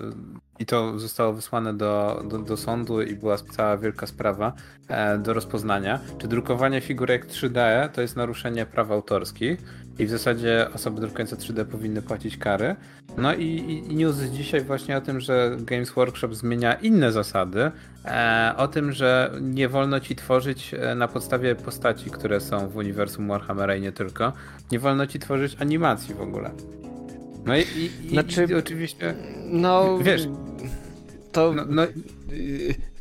[0.58, 4.52] i to zostało wysłane do, do, do, sądu i była cała wielka sprawa
[4.88, 9.58] e, do rozpoznania, czy drukowanie figurek 3D to jest naruszenie praw autorskich
[9.98, 12.76] i w zasadzie osoby drukujące 3D powinny płacić kary.
[13.16, 13.46] No i,
[13.90, 17.70] i news dzisiaj właśnie o tym, że Games Workshop zmienia inne zasady,
[18.04, 22.76] e, o tym, że nie wolno ci tworzyć e, na podstawie postaci, które są w
[22.76, 24.32] uniwersum Warhammera i nie tylko,
[24.72, 26.50] nie wolno ci tworzyć animacji w ogóle.
[27.46, 29.14] No i, i, znaczy, i oczywiście.
[29.50, 29.98] No.
[29.98, 30.28] Wiesz.
[31.32, 31.52] To.
[31.52, 31.82] No, no,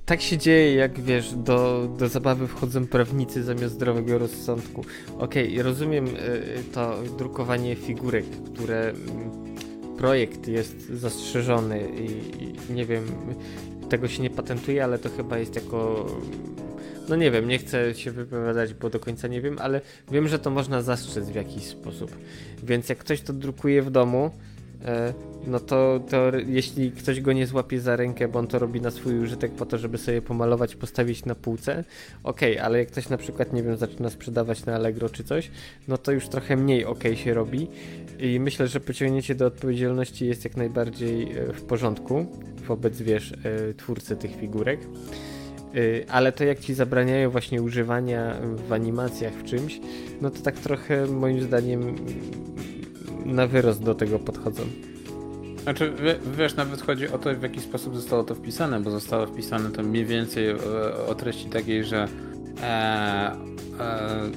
[0.08, 4.82] tak się dzieje, jak wiesz, do, do zabawy wchodzą prawnicy zamiast zdrowego rozsądku.
[5.18, 8.97] Okej, okay, rozumiem y, to drukowanie figurek, które mm,
[9.97, 12.05] projekt jest zastrzeżony i,
[12.43, 13.05] i nie wiem,
[13.89, 16.05] tego się nie patentuje, ale to chyba jest jako
[17.10, 19.82] no nie wiem, nie chcę się wypowiadać, bo do końca nie wiem, ale
[20.12, 22.18] wiem, że to można zastrzec w jakiś sposób.
[22.64, 24.32] Więc jak ktoś to drukuje w domu,
[25.47, 28.91] no to, to jeśli ktoś go nie złapie za rękę, bo on to robi na
[28.91, 31.84] swój użytek po to, żeby sobie pomalować, postawić na półce,
[32.23, 35.51] okej, okay, ale jak ktoś na przykład, nie wiem, zaczyna sprzedawać na Allegro czy coś,
[35.88, 37.67] no to już trochę mniej ok się robi
[38.19, 42.25] i myślę, że pociągnięcie do odpowiedzialności jest jak najbardziej e, w porządku
[42.67, 44.80] wobec, wiesz, e, twórcy tych figurek.
[46.09, 48.36] Ale to jak ci zabraniają właśnie używania
[48.67, 49.80] w animacjach w czymś,
[50.21, 51.95] no to tak trochę moim zdaniem
[53.28, 54.63] na wyrost do tego podchodzą.
[55.63, 55.93] Znaczy,
[56.38, 59.84] wiesz, nawet chodzi o to, w jaki sposób zostało to wpisane, bo zostało wpisane to
[59.84, 60.57] mniej więcej o,
[61.07, 62.07] o treści takiej, że
[62.61, 63.36] e,
[63.80, 64.30] e,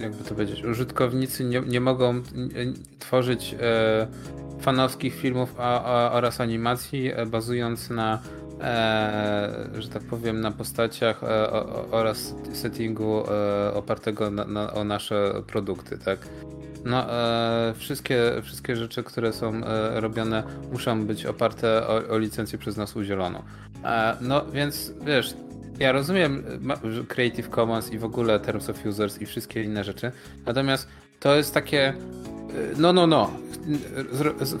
[0.00, 2.22] jakby to powiedzieć, użytkownicy nie, nie mogą
[2.98, 4.06] tworzyć e,
[4.60, 8.18] fanowskich filmów a, a, oraz animacji e, bazując na
[8.60, 11.52] e, że tak powiem, na postaciach e,
[11.90, 13.22] oraz settingu
[13.74, 16.18] opartego na, na, o nasze produkty, tak?
[16.84, 22.58] No, e, wszystkie, wszystkie rzeczy, które są e, robione, muszą być oparte o, o licencję
[22.58, 23.42] przez nas udzieloną.
[23.84, 25.34] E, no, więc wiesz,
[25.78, 26.44] ja rozumiem
[27.08, 30.12] Creative Commons i w ogóle Terms of Users i wszystkie inne rzeczy,
[30.46, 30.88] natomiast
[31.20, 31.88] to jest takie.
[31.88, 31.94] E,
[32.76, 33.30] no, no, no.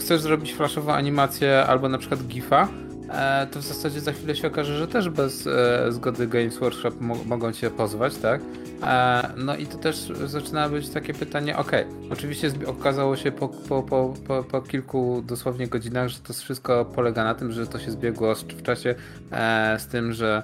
[0.00, 2.68] Chcesz zrobić flashową animację albo na przykład GIFa,
[3.10, 6.92] e, to w zasadzie za chwilę się okaże, że też bez e, zgody Games Workshop
[7.26, 8.40] mogą cię pozwać, tak?
[8.82, 11.72] E, no i to też zaczyna być takie pytanie, ok,
[12.10, 17.24] oczywiście okazało się po, po, po, po, po kilku dosłownie godzinach, że to wszystko polega
[17.24, 18.94] na tym, że to się zbiegło w czasie
[19.78, 20.42] z tym, że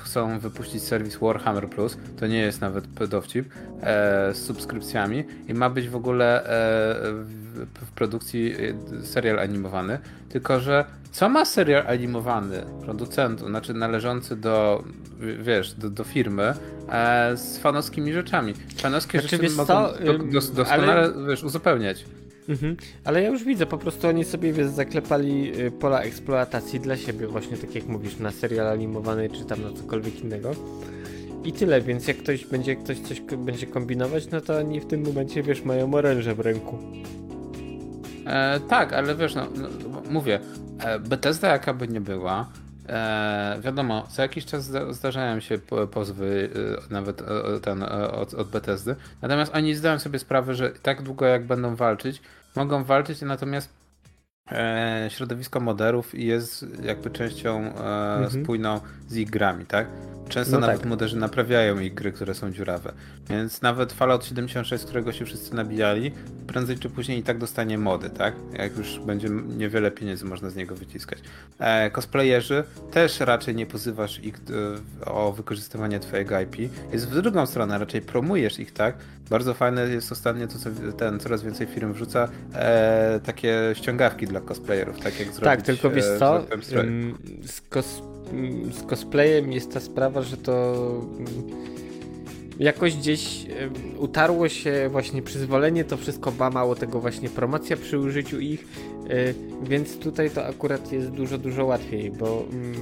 [0.00, 3.48] chcą wypuścić serwis Warhammer Plus, to nie jest nawet dowcip,
[4.32, 6.42] z subskrypcjami i ma być w ogóle
[7.80, 8.54] w produkcji
[9.02, 10.84] serial animowany, tylko że
[11.14, 14.84] co ma serial animowany producentu, znaczy należący do,
[15.42, 16.54] wiesz, do, do firmy,
[16.88, 18.54] e, z fanowskimi rzeczami.
[18.76, 21.26] Fanowskie znaczy, rzeczy mogą do, dos, doskonale, ale...
[21.28, 22.04] wiesz, uzupełniać.
[22.48, 22.76] Mhm.
[23.04, 27.26] Ale ja już widzę, po prostu oni sobie wiesz, zaklepali y, pola eksploatacji dla siebie,
[27.26, 30.50] właśnie tak jak mówisz, na serial animowany czy tam na cokolwiek innego.
[31.44, 35.02] I tyle, więc jak ktoś będzie ktoś coś będzie kombinować, no to oni w tym
[35.02, 36.78] momencie wiesz, mają oręże w ręku.
[38.26, 40.40] E, tak, ale wiesz, no, no mówię,
[40.78, 42.48] e, Bethesda jaka by nie była,
[42.88, 45.58] E, wiadomo, co jakiś czas zdarzają się
[45.90, 46.50] pozwy
[46.90, 51.02] e, nawet e, ten, e, od, od Bethesdy, natomiast oni zdają sobie sprawę, że tak
[51.02, 52.22] długo jak będą walczyć,
[52.56, 53.68] mogą walczyć, natomiast
[54.50, 58.30] e, środowisko moderów jest jakby częścią mhm.
[58.30, 59.86] spójną z ich grami, tak?
[60.28, 60.88] Często no nawet tak.
[60.88, 62.92] moderzy naprawiają ich gry, które są dziurawe.
[63.30, 66.12] Więc nawet Fallout 76, z którego się wszyscy nabijali,
[66.46, 68.34] prędzej czy później i tak dostanie mody, tak?
[68.58, 71.18] Jak już będzie niewiele pieniędzy można z niego wyciskać.
[71.58, 74.34] E, cosplayerzy też raczej nie pozywasz ich
[75.04, 76.56] e, o wykorzystywanie twojego IP.
[76.92, 78.94] Jest w drugą stronę, raczej promujesz ich, tak?
[79.30, 84.40] Bardzo fajne jest ostatnio to, co ten coraz więcej firm wrzuca e, takie ściągawki dla
[84.40, 86.46] cosplayerów, tak jak zrobić Tak, tylko wiesz e, co?
[87.44, 88.02] Z, kos
[88.72, 90.74] z cosplayem jest ta sprawa, że to
[92.58, 93.46] jakoś gdzieś
[93.98, 98.66] utarło się właśnie przyzwolenie, to wszystko ba mało tego właśnie promocja przy użyciu ich,
[99.08, 102.74] e, więc tutaj to akurat jest dużo, dużo łatwiej, bo mm,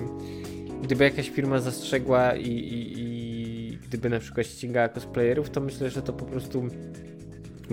[0.83, 6.03] gdyby jakaś firma zastrzegła i, i, i gdyby na przykład ścigała cosplayerów, to myślę, że
[6.03, 6.69] to po prostu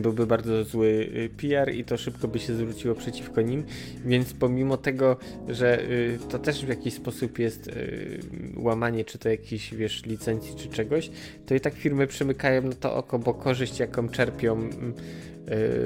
[0.01, 3.63] byłby bardzo zły y, PR i to szybko by się zwróciło przeciwko nim,
[4.05, 5.17] więc pomimo tego,
[5.49, 8.19] że y, to też w jakiś sposób jest y,
[8.55, 11.11] łamanie, czy to jakiejś, wiesz, licencji, czy czegoś,
[11.45, 14.69] to i tak firmy przymykają na to oko, bo korzyść, jaką czerpią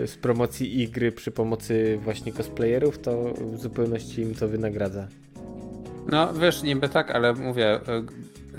[0.06, 5.08] z promocji gry przy pomocy właśnie cosplayerów, to w zupełności im to wynagradza.
[6.12, 7.80] No wiesz, niby tak, ale mówię,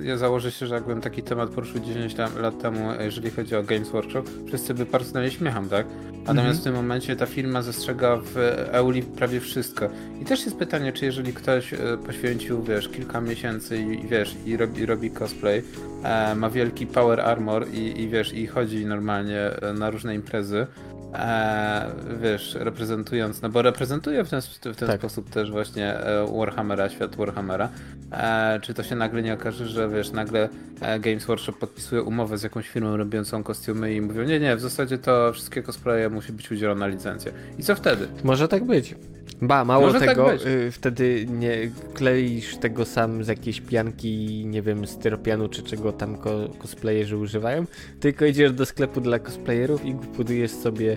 [0.03, 3.89] ja założę się, że jakbym taki temat poruszył 10 lat temu, jeżeli chodzi o Games
[3.89, 5.87] Workshop, wszyscy by parsknęli śmiechem, tak?
[6.27, 6.61] Natomiast mm -hmm.
[6.61, 8.37] w tym momencie ta firma zastrzega w
[8.73, 9.89] Euli prawie wszystko.
[10.21, 14.57] I też jest pytanie, czy jeżeli ktoś e, poświęcił, wiesz, kilka miesięcy i, wiesz, i
[14.57, 15.63] robi, robi cosplay,
[16.03, 20.67] e, ma wielki power armor i, i wiesz, i chodzi normalnie e, na różne imprezy,
[21.15, 21.91] e,
[22.23, 25.01] wiesz, reprezentując, no bo reprezentuje w ten, w ten tak.
[25.01, 27.69] sposób też właśnie e, Warhammera, świat Warhammera,
[28.13, 30.49] e, czy to się nagle nie okaże, że wiesz, nagle
[30.81, 34.61] e, Games Workshop podpisuje umowę z jakąś firmą robiącą kostiumy i mówią, nie, nie, w
[34.61, 37.33] zasadzie to wszystkie cosplaye musi być udzielona licencja.
[37.59, 38.09] I co wtedy?
[38.25, 38.95] Może tak być.
[39.43, 44.45] Ba, mało Może tak tego, tak y, wtedy nie kleisz tego sam z jakiejś pianki,
[44.47, 47.65] nie wiem, styropianu czy czego tam ko cosplayerzy używają,
[48.01, 50.97] tylko idziesz do sklepu dla cosplayerów i budujesz sobie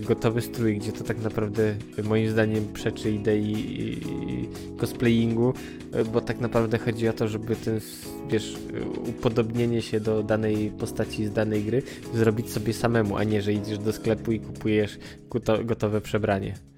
[0.00, 1.74] gotowy strój, gdzie to tak naprawdę
[2.04, 4.00] moim zdaniem przeczy idei
[4.76, 5.54] cosplayingu,
[5.92, 7.80] e, bo tak naprawdę chodzi o to, żeby ten,
[8.28, 8.54] wiesz,
[9.08, 11.82] upodobnienie się do danej postaci z danej gry
[12.14, 14.98] zrobić sobie samemu, a nie, że idziesz do sklepu i kupujesz
[15.64, 16.71] gotowe przebranie.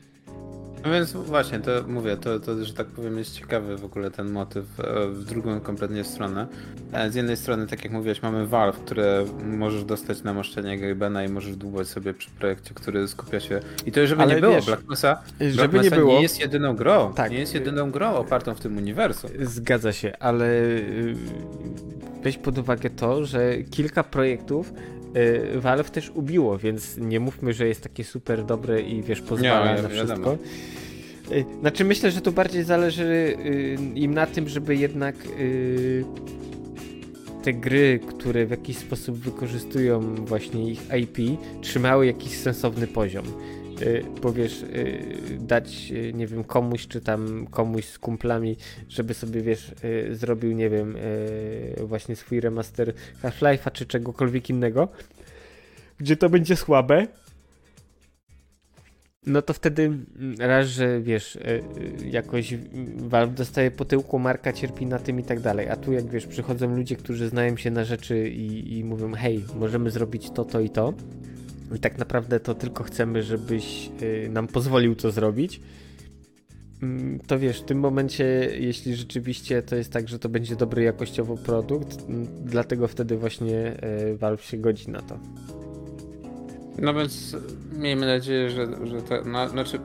[0.85, 4.31] No więc właśnie, to mówię, to, to, że tak powiem, jest ciekawy w ogóle ten
[4.31, 6.47] motyw e, w drugą kompletnie stronę.
[6.93, 11.29] E, z jednej strony, tak jak mówiłeś, mamy Valve, które możesz dostać namaszczenie Gabena i
[11.29, 13.61] możesz dłubać sobie przy projekcie, który skupia się...
[13.87, 16.23] I to żeby Ale nie było, wiesz, Black Mesa, żeby Black nie Mesa było- nie
[16.23, 17.13] jest jedyną grą.
[17.15, 17.31] Tak.
[17.31, 19.31] Nie jest jedyną grą opartą w tym uniwersum.
[19.41, 21.15] Zgadza się, ale y,
[22.23, 24.73] weź pod uwagę to, że kilka projektów
[25.55, 29.83] Valve też ubiło, więc nie mówmy, że jest takie super dobre i wiesz, pozwala Nie,
[29.83, 30.05] na wiadomo.
[30.07, 30.39] wszystko.
[31.35, 36.05] Y, Znaczy myślę, że tu bardziej zależy y, im na tym, żeby jednak y,
[37.43, 43.25] te gry, które w jakiś sposób wykorzystują właśnie ich IP, trzymały jakiś sensowny poziom.
[43.83, 48.57] Y, Bo wiesz, y, dać, y, nie wiem, komuś, czy tam komuś z kumplami,
[48.89, 49.75] żeby sobie, wiesz,
[50.11, 50.97] zrobił, nie wiem,
[51.81, 54.89] właśnie swój remaster Half-Life'a, czy czegokolwiek innego,
[55.99, 57.07] gdzie to będzie słabe,
[59.27, 59.91] no to wtedy
[60.39, 61.39] raz, że wiesz,
[62.11, 62.55] jakoś
[62.97, 66.27] Valve dostaje po tyłku, marka cierpi na tym i tak dalej, a tu jak wiesz,
[66.27, 70.61] przychodzą ludzie, którzy znają się na rzeczy i, i mówią, hej, możemy zrobić to, to
[70.61, 70.95] i to
[71.77, 75.61] i tak naprawdę to tylko chcemy, żebyś y, nam pozwolił to zrobić,
[76.83, 78.25] mm, to wiesz, w tym momencie,
[78.59, 83.77] jeśli rzeczywiście to jest tak, że to będzie dobry jakościowo produkt, mm, dlatego wtedy właśnie
[84.13, 85.19] y, Valve się godzi na to.
[86.79, 87.37] No więc
[87.79, 89.79] miejmy nadzieję, że, że to, no, znaczy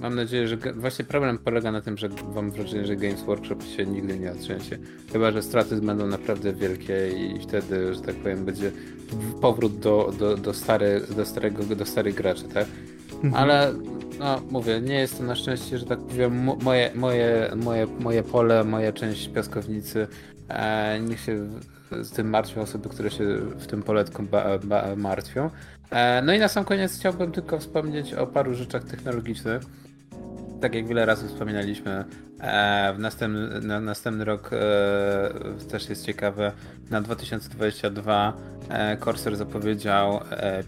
[0.00, 3.86] mam nadzieję, że właśnie problem polega na tym, że mam wrażenie, że Games Workshop się
[3.86, 4.78] nigdy nie otrzęsie.
[5.12, 8.72] Chyba, że straty będą naprawdę wielkie i wtedy, że tak powiem, będzie
[9.40, 12.66] powrót do, do, do, stary, do starego, do starych graczy, tak?
[13.34, 13.72] Ale
[14.18, 18.22] no mówię, nie jest to na szczęście, że tak powiem, mo- moje, moje, moje, moje
[18.22, 20.06] pole, moja część piaskownicy.
[20.48, 21.48] E, niech się
[22.02, 24.24] z tym martwią osoby, które się w tym poletku
[24.96, 25.50] martwią.
[25.90, 29.62] E, no i na sam koniec chciałbym tylko wspomnieć o paru rzeczach technologicznych.
[30.60, 32.04] Tak jak wiele razy wspominaliśmy,
[32.40, 34.58] e, w następny, na, następny rok e,
[35.70, 36.52] też jest ciekawe.
[36.90, 38.32] Na 2022
[38.68, 40.20] e, Corsair zapowiedział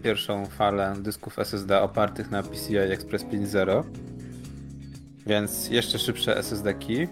[0.03, 3.83] pierwszą falę dysków SSD opartych na PCI Express 5.0,
[5.25, 7.07] więc jeszcze szybsze SSD-ki.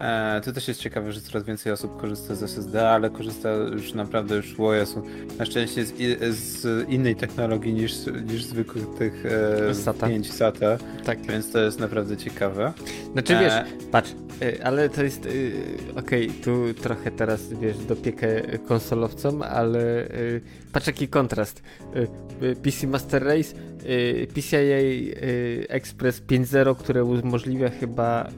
[0.00, 3.94] E, to też jest ciekawe, że coraz więcej osób korzysta z SSD, ale korzysta już
[3.94, 5.02] naprawdę już o Jezu,
[5.38, 5.94] na szczęście z,
[6.36, 7.92] z innej technologii niż,
[8.26, 9.26] niż zwykłych tych
[9.70, 10.08] e, SATA.
[10.08, 11.20] 5 SATA, Tak.
[11.26, 12.72] więc to jest naprawdę ciekawe.
[13.12, 14.14] Znaczy wiesz, E, patrz,
[14.64, 15.52] ale to jest, y,
[15.96, 20.08] okej, tu trochę teraz, wiesz, dopiekę konsolowcom, ale
[20.72, 21.62] patrz jaki kontrast.
[22.62, 23.54] PC Master Race,
[24.34, 25.14] PCIe
[25.68, 28.28] Express 5.0, które umożliwia chyba,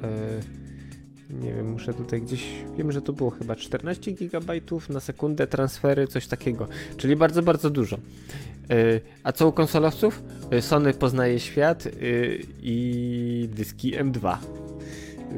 [1.30, 2.44] nie wiem, muszę tutaj gdzieś,
[2.76, 4.54] wiem, że to było chyba 14 GB
[4.88, 7.96] na sekundę transfery, coś takiego, czyli bardzo, bardzo dużo.
[8.70, 10.22] Y, A co u konsolowców?
[10.52, 14.36] Y, Sony poznaje świat y, i dyski M2.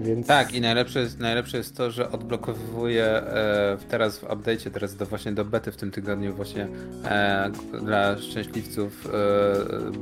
[0.03, 4.97] Więc Tak, i najlepsze jest, najlepsze jest to, że odblokowuje e, teraz w update'cie, teraz
[4.97, 6.69] do, właśnie do bety w tym tygodniu właśnie
[7.05, 7.51] e,
[7.83, 9.09] dla szczęśliwców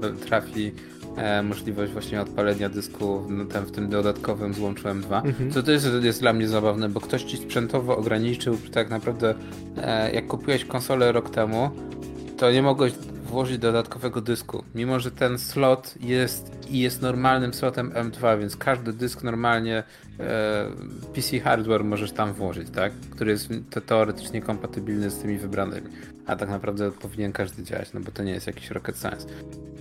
[0.03, 0.73] e, trafi
[1.17, 5.27] e, możliwość właśnie odpalenia dysku no, tam w tym dodatkowym złączu M2.
[5.27, 5.51] Mhm.
[5.51, 9.35] Co to jest, jest dla mnie zabawne, bo ktoś ci sprzętowo ograniczył tak naprawdę
[9.77, 11.71] e, jak kupiłeś konsolę rok temu,
[12.37, 12.93] to nie mogłeś
[13.27, 18.93] włożyć dodatkowego dysku, mimo że ten slot jest i jest normalnym slotem M2, więc każdy
[18.93, 19.83] dysk normalnie
[20.21, 20.67] e,
[21.15, 22.93] PC hardware możesz tam włożyć, tak?
[23.11, 25.89] Który jest te, teoretycznie kompatybilny z tymi wybranymi.
[26.27, 29.27] A tak naprawdę powinien każdy działać, no bo to nie jest jakiś rocket science.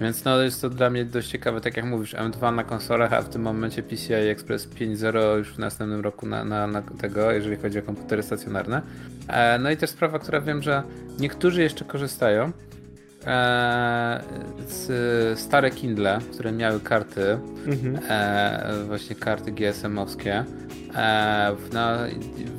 [0.01, 3.21] Więc no jest to dla mnie dość ciekawe, tak jak mówisz, M2 na konsolach, a
[3.21, 7.55] w tym momencie PCI Express 5.0 już w następnym roku na, na, na tego, jeżeli
[7.55, 8.81] chodzi o komputery stacjonarne.
[9.27, 10.83] E, no i też sprawa, która wiem, że
[11.19, 12.51] niektórzy jeszcze korzystają,
[13.25, 14.23] e,
[14.67, 17.99] z stare Kindle, które miały karty, Mhm.
[18.09, 20.43] e, właśnie karty GSM-owskie.
[20.95, 21.97] E, na,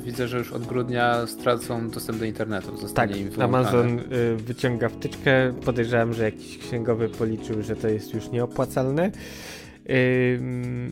[0.05, 2.71] widzę, że już od grudnia stracą dostęp do internetu.
[2.71, 3.57] Tak, Zostanie im wyłączony.
[3.57, 5.53] Amazon y, wyciąga wtyczkę.
[5.65, 9.11] Podejrzewam, że jakiś księgowy policzył, że to jest już nieopłacalne.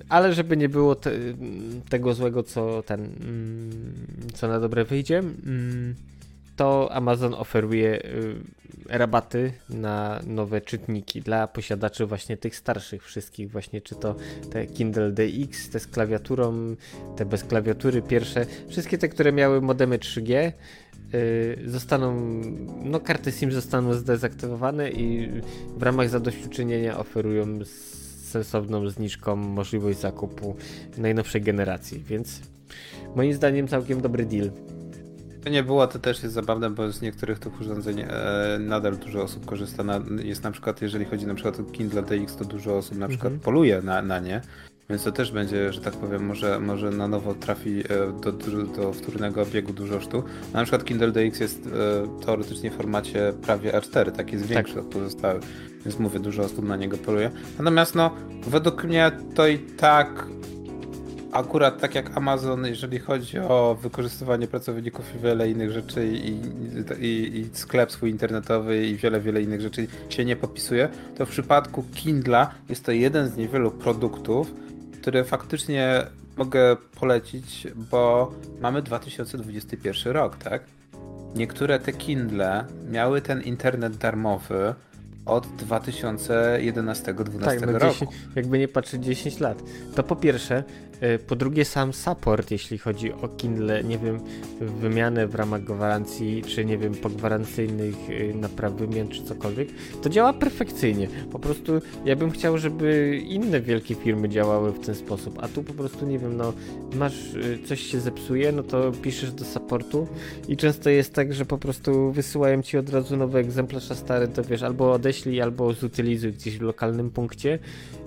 [0.09, 1.11] Ale żeby nie było te,
[1.89, 3.69] tego złego, co ten, ym,
[4.33, 5.95] co na dobre wyjdzie, ym,
[6.55, 8.35] to Amazon oferuje y,
[8.89, 14.15] rabaty na nowe czytniki dla posiadaczy właśnie tych starszych wszystkich, właśnie czy to
[14.51, 16.75] te Kindle DX, te z klawiaturą,
[17.15, 20.51] te bez klawiatury pierwsze, wszystkie te, które miały modemy 3G,
[21.13, 22.15] y, zostaną,
[22.83, 25.29] no karty SIM zostaną zdezaktywowane i
[25.77, 27.59] w ramach zadośćuczynienia oferują
[28.23, 30.55] sensowną zniżką możliwość zakupu
[30.97, 32.41] najnowszej generacji, więc
[33.15, 34.51] moim zdaniem całkiem dobry deal.
[35.45, 38.07] To nie było, to też jest zabawne, bo z niektórych tych urządzeń e,
[38.59, 39.83] nadal dużo osób korzysta.
[39.83, 43.07] Na, jest na przykład, jeżeli chodzi na przykład o Kindle DX, to dużo osób na
[43.07, 43.39] przykład Mhm.
[43.41, 44.41] poluje na, na nie.
[44.89, 48.63] Więc to też będzie, że tak powiem, może, może na nowo trafi e, do, do,
[48.63, 50.25] do wtórnego obiegu dużo sztuk.
[50.53, 54.83] Na przykład Kindle DX jest e, teoretycznie w formacie prawie A4, tak jest większy tak.
[54.83, 55.43] od pozostałych,
[55.85, 57.31] więc mówię, dużo osób na niego poluje.
[57.57, 58.11] Natomiast no,
[58.47, 60.27] według mnie to i tak
[61.35, 66.41] akurat tak jak Amazon, jeżeli chodzi o wykorzystywanie pracowników i wiele innych rzeczy i,
[66.99, 71.29] i, i, sklep swój internetowy i wiele, wiele innych rzeczy się nie popisuje, to w
[71.29, 74.53] przypadku Kindla jest to jeden z niewielu produktów,
[75.01, 76.05] które faktycznie
[76.37, 78.31] mogę polecić, bo
[78.61, 80.63] mamy 2021 rok, tak?
[81.35, 84.73] Niektóre te Kindle miały ten internet darmowy
[85.25, 87.93] od 2011-2012 tak, no roku.
[87.93, 89.63] 10, jakby nie patrzeć 10 lat.
[89.95, 90.63] To po pierwsze,
[91.27, 94.19] po drugie, sam support, jeśli chodzi o Kindle, nie wiem,
[94.59, 99.67] wymianę w ramach gwarancji, czy nie wiem, pogwarancyjnych e, napraw wymian, czy cokolwiek,
[100.01, 101.07] to działa perfekcyjnie.
[101.31, 105.63] Po prostu ja bym chciał, żeby inne wielkie firmy działały w ten sposób, a tu
[105.63, 106.53] po prostu, nie wiem, no,
[106.93, 110.07] masz, e, coś się zepsuje, no to piszesz do supportu
[110.47, 114.27] i często jest tak, że po prostu wysyłają ci od razu nowy egzemplarz, a stary
[114.27, 117.59] to wiesz, albo odeślij, albo zutylizuj gdzieś w lokalnym punkcie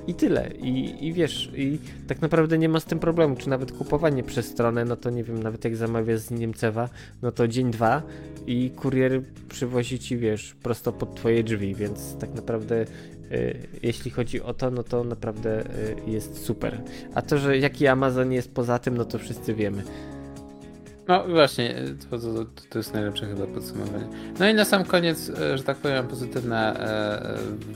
[0.09, 0.51] i tyle.
[0.63, 4.47] I, I wiesz, i tak naprawdę nie ma z tym problemu, czy nawet kupowanie przez
[4.47, 6.89] stronę, no to nie wiem, nawet jak zamawiasz z Niemcewa,
[7.23, 8.03] no to dzień, dwa
[8.47, 12.85] i kurier przywozi ci, wiesz, prosto pod twoje drzwi, więc tak naprawdę
[13.33, 16.81] y, jeśli chodzi o to, no to naprawdę y, jest super.
[17.15, 19.83] A to, że jaki Amazon jest poza tym, no to wszyscy wiemy.
[21.09, 21.75] No właśnie,
[22.11, 24.09] to, to, to, jest najlepsze chyba podsumowanie.
[24.39, 26.81] No i na sam koniec, e, że tak powiem, pozytywne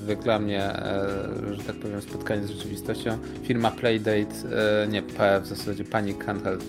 [0.08, 1.08] e, dla mnie, e,
[1.52, 3.18] że tak powiem, spotkanie z rzeczywistością.
[3.42, 4.34] Firma Playdate,
[4.82, 5.02] e, nie,
[5.42, 6.64] w zasadzie Panic Handheld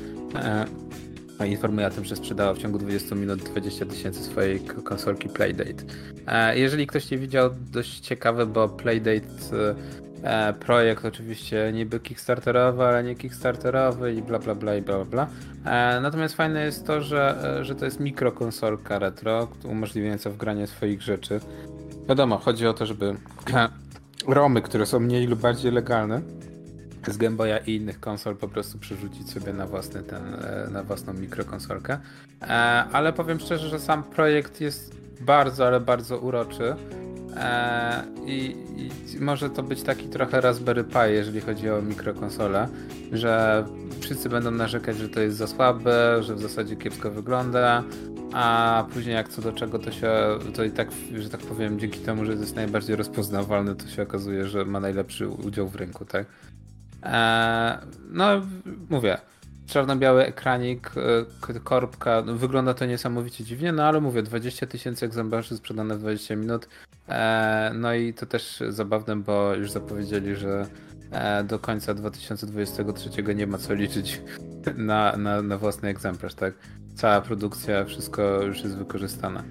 [1.39, 5.83] e, informuje o tym, że sprzedała w ciągu 20 minut 20 tysięcy swojej konsolki Playdate.
[6.27, 9.27] E, jeżeli ktoś nie widział, dość ciekawe, bo Playdate
[10.23, 15.27] E, projekt oczywiście niby kickstarterowy, ale nie kickstarterowy i bla bla bla i bla bla.
[15.65, 21.01] E, natomiast fajne jest to, że, e, że to jest mikrokonsolka retro, umożliwiająca wgranie swoich
[21.01, 21.39] rzeczy.
[22.09, 23.15] Wiadomo, chodzi o to, żeby
[24.27, 26.21] romy, które są mniej lub bardziej legalne,
[27.07, 30.23] z Game Boya i innych konsol po prostu przerzucić sobie na, własny ten,
[30.71, 31.99] na własną mikrokonsolkę.
[32.93, 36.75] Ale powiem szczerze, że sam projekt jest bardzo, ale bardzo uroczy.
[37.35, 42.67] E, I, I, może to być taki trochę Raspberry Pi, jeżeli chodzi o mikrokonsolę,
[43.11, 43.65] że
[43.99, 47.83] wszyscy będą narzekać, że to jest za słabe, że w zasadzie kiepsko wygląda,
[48.33, 50.13] a później jak co do czego to się,
[50.55, 54.47] to i tak, że tak powiem, dzięki temu, że jest najbardziej rozpoznawalny, to się okazuje,
[54.47, 56.25] że ma najlepszy udział w rynku, tak?
[57.03, 57.77] Eee,
[58.11, 58.25] no,
[58.89, 59.17] mówię,
[59.67, 65.57] czarno-biały ekranik, e, korbka, no, wygląda to niesamowicie dziwnie, no ale mówię, 20 tysięcy egzemplarzy
[65.57, 66.67] sprzedane w 20 minut,
[67.09, 70.67] e, no i to też zabawne, bo już zapowiedzieli, że
[71.11, 74.21] e, do końca 2023 nie ma co liczyć
[74.77, 76.53] na, na, na własny egzemplarz, tak?
[76.95, 79.43] Cała produkcja, wszystko już jest wykorzystane.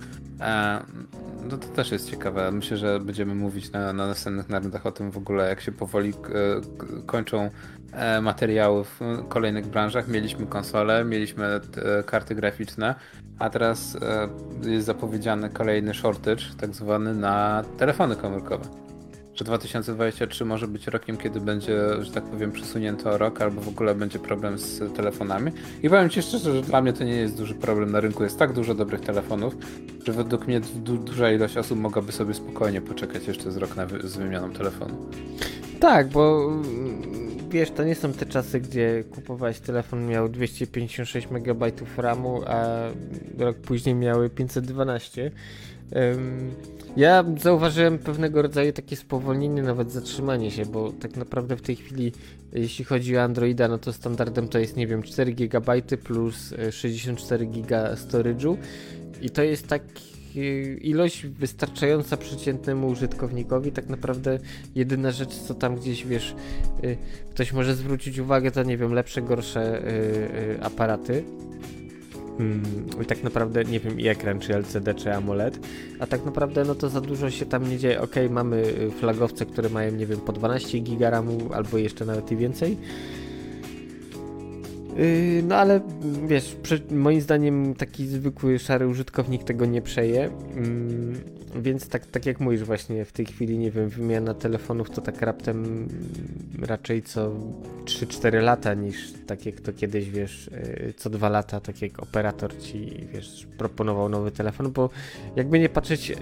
[1.50, 2.52] No to też jest ciekawe.
[2.52, 6.12] Myślę, że będziemy mówić na, na następnych narodach o tym w ogóle, jak się powoli
[7.06, 7.50] kończą
[7.92, 10.08] E, materiały w kolejnych branżach.
[10.08, 12.94] Mieliśmy konsole, mieliśmy e, karty graficzne,
[13.38, 13.96] a teraz
[14.64, 18.64] e, jest zapowiedziany kolejny shortage, tak zwany na telefony komórkowe.
[19.34, 23.94] Że 2023 może być rokiem, kiedy będzie, że tak powiem, przesunięto rok, albo w ogóle
[23.94, 25.52] będzie problem z telefonami.
[25.82, 27.92] I powiem Ci szczerze, że dla mnie to nie jest duży problem.
[27.92, 29.56] Na rynku jest tak dużo dobrych telefonów,
[30.06, 33.86] że według mnie du duża ilość osób mogłaby sobie spokojnie poczekać jeszcze z rok na
[33.86, 34.94] z wymianą telefonu.
[35.80, 36.50] Tak, bo
[37.52, 42.78] wiesz, to nie są te czasy, gdzie kupowałeś telefon, miał 256 MB RAMu, a
[43.38, 45.30] rok później miały 512.
[46.96, 52.12] Ja zauważyłem pewnego rodzaju takie spowolnienie, nawet zatrzymanie się, bo tak naprawdę w tej chwili,
[52.52, 57.46] jeśli chodzi o Androida, no to standardem to jest, nie wiem, 4 GB plus 64
[57.46, 58.56] GB storage'u
[59.22, 60.11] i to jest taki Y,
[60.80, 63.72] ilość wystarczająca przeciętnemu użytkownikowi.
[63.72, 64.38] Tak naprawdę
[64.74, 66.34] jedyna rzecz, co tam gdzieś wiesz,
[66.84, 66.96] y,
[67.30, 71.24] ktoś może zwrócić uwagę, to nie wiem, lepsze, gorsze y, aparaty.
[72.38, 72.62] Hmm,
[73.02, 75.58] I tak naprawdę nie wiem i ekran, czy LCD, czy AMOLED,
[75.98, 78.00] a tak naprawdę no to za dużo się tam nie dzieje.
[78.00, 78.64] Ok, mamy
[79.00, 81.22] flagowce, które mają nie wiem po 12 GB
[81.54, 82.76] albo jeszcze nawet i więcej
[85.42, 85.80] no ale
[86.26, 86.56] wiesz,
[86.90, 90.30] moim zdaniem taki zwykły szary użytkownik tego nie przeje.
[90.56, 95.00] Yy, więc tak, tak jak mówisz właśnie w tej chwili, nie wiem, wymiana telefonów to
[95.00, 95.88] tak raptem
[96.62, 97.32] raczej co
[97.84, 102.58] 3-4 lata niż tak jak to kiedyś, wiesz, yy, co 2 lata, tak jak operator
[102.58, 104.90] ci, wiesz, proponował nowy telefon, bo
[105.36, 106.12] jakby nie patrzeć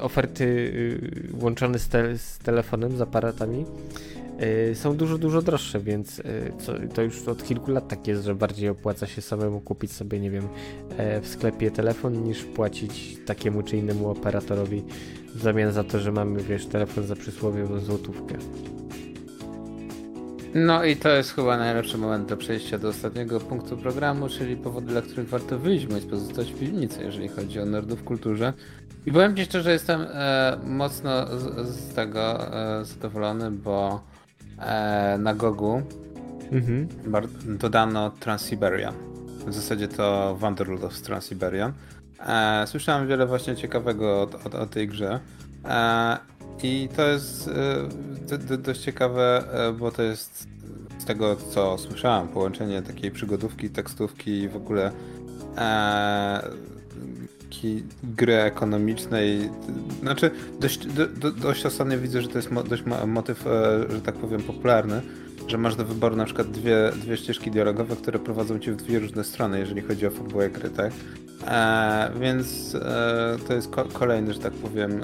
[0.00, 0.72] oferty
[1.40, 3.64] łączone z, te z telefonem, z aparatami,
[4.74, 8.34] są dużo, dużo droższe, więc y, co, to już od kilku lat tak jest, że
[8.34, 10.48] bardziej opłaca się samemu kupić sobie, nie wiem,
[10.96, 14.84] e, w sklepie telefon, niż płacić takiemu czy innemu operatorowi
[15.34, 18.34] w zamian za to, że mamy, wiesz, telefon za przysłowiową złotówkę.
[20.54, 24.86] No i to jest chyba najlepszy moment do przejścia do ostatniego punktu programu, czyli powody,
[24.86, 28.52] dla których warto wyjść bądź pozostać w piwnicy, jeżeli chodzi o nerdów w kulturze.
[29.06, 34.00] I powiem Ci szczerze, jestem e, mocno z, z tego e, zadowolony, bo
[35.18, 35.82] na Gogu
[36.52, 36.88] mhm.
[37.58, 38.94] dodano Transsiberian.
[39.46, 41.72] W zasadzie to Wanderlust of.
[42.26, 45.20] E, słyszałem wiele właśnie ciekawego o, o, o tej grze.
[45.64, 46.18] E,
[46.62, 47.50] I to jest
[48.28, 50.48] e, dość ciekawe, e, bo to jest
[50.98, 54.92] z tego co słyszałem, połączenie takiej przygodówki, tekstówki i w ogóle
[57.56, 57.68] e,
[58.04, 59.50] gry ekonomicznej.
[60.00, 60.30] Znaczy,
[60.60, 63.50] dość, do, do, dość ostatnio widzę, że to jest mo, dość motyw, e,
[63.90, 65.02] że tak powiem, popularny,
[65.48, 68.98] że masz do wyboru na przykład dwie, dwie ścieżki dialogowe, które prowadzą cię w dwie
[68.98, 70.92] różne strony, jeżeli chodzi o fabułę gry, tak?
[71.46, 75.02] E, więc e, to jest ko kolejny, że tak powiem,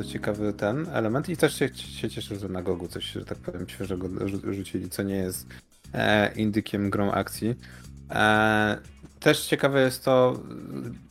[0.00, 3.38] e, ciekawy ten element i też się, się cieszę, że na Gogu coś, że tak
[3.38, 4.08] powiem, świeżego
[4.52, 5.46] rzucili, co nie jest
[5.94, 7.54] e, indykiem grą akcji.
[9.22, 10.40] Też ciekawe jest to,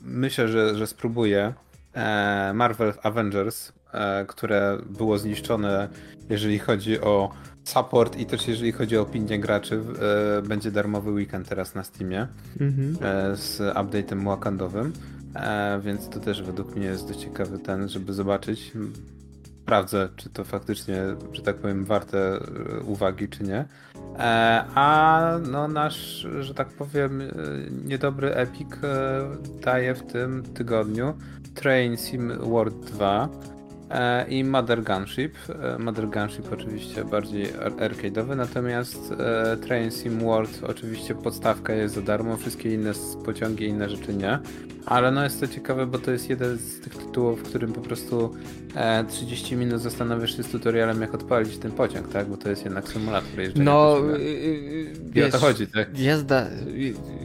[0.02, 1.54] myślę, że, że spróbuję
[1.94, 5.90] e, Marvel Avengers, e, które było zniszczone,
[6.30, 7.32] jeżeli chodzi o
[7.64, 9.82] support i też jeżeli chodzi o opinię graczy.
[10.40, 12.28] E, będzie darmowy weekend teraz na Steamie
[12.60, 12.98] mhm.
[13.38, 14.94] z update'em wakandowym,
[15.82, 18.72] więc to też według mnie jest dość ciekawy ten, żeby zobaczyć.
[19.64, 20.98] Sprawdzę, czy to faktycznie,
[21.32, 22.40] że tak powiem, warte
[22.86, 23.66] uwagi, czy nie.
[24.20, 27.26] E, a no nasz, że tak powiem, e,
[27.86, 29.22] niedobry Epic e,
[29.64, 31.14] daje w tym tygodniu
[31.56, 33.30] Train Sim World 2
[34.30, 35.38] i Mother Gunship.
[35.80, 37.46] Mother Gunship oczywiście bardziej
[37.78, 39.14] arcade'owy, natomiast
[39.62, 42.92] Train Sim World oczywiście podstawka jest za darmo, wszystkie inne
[43.26, 44.40] pociągi, inne rzeczy nie.
[44.86, 47.82] Ale no jest to ciekawe, bo to jest jeden z tych tytułów, w którym po
[47.82, 48.36] prostu
[48.76, 52.28] e, 30 minut zastanawiasz się z tutorialem, jak odpalić ten pociąg, tak?
[52.28, 53.66] Bo to jest jednak symulator jeżdżenia.
[53.66, 56.00] No, yy, I o to chodzi, tak?
[56.00, 56.48] Jazda,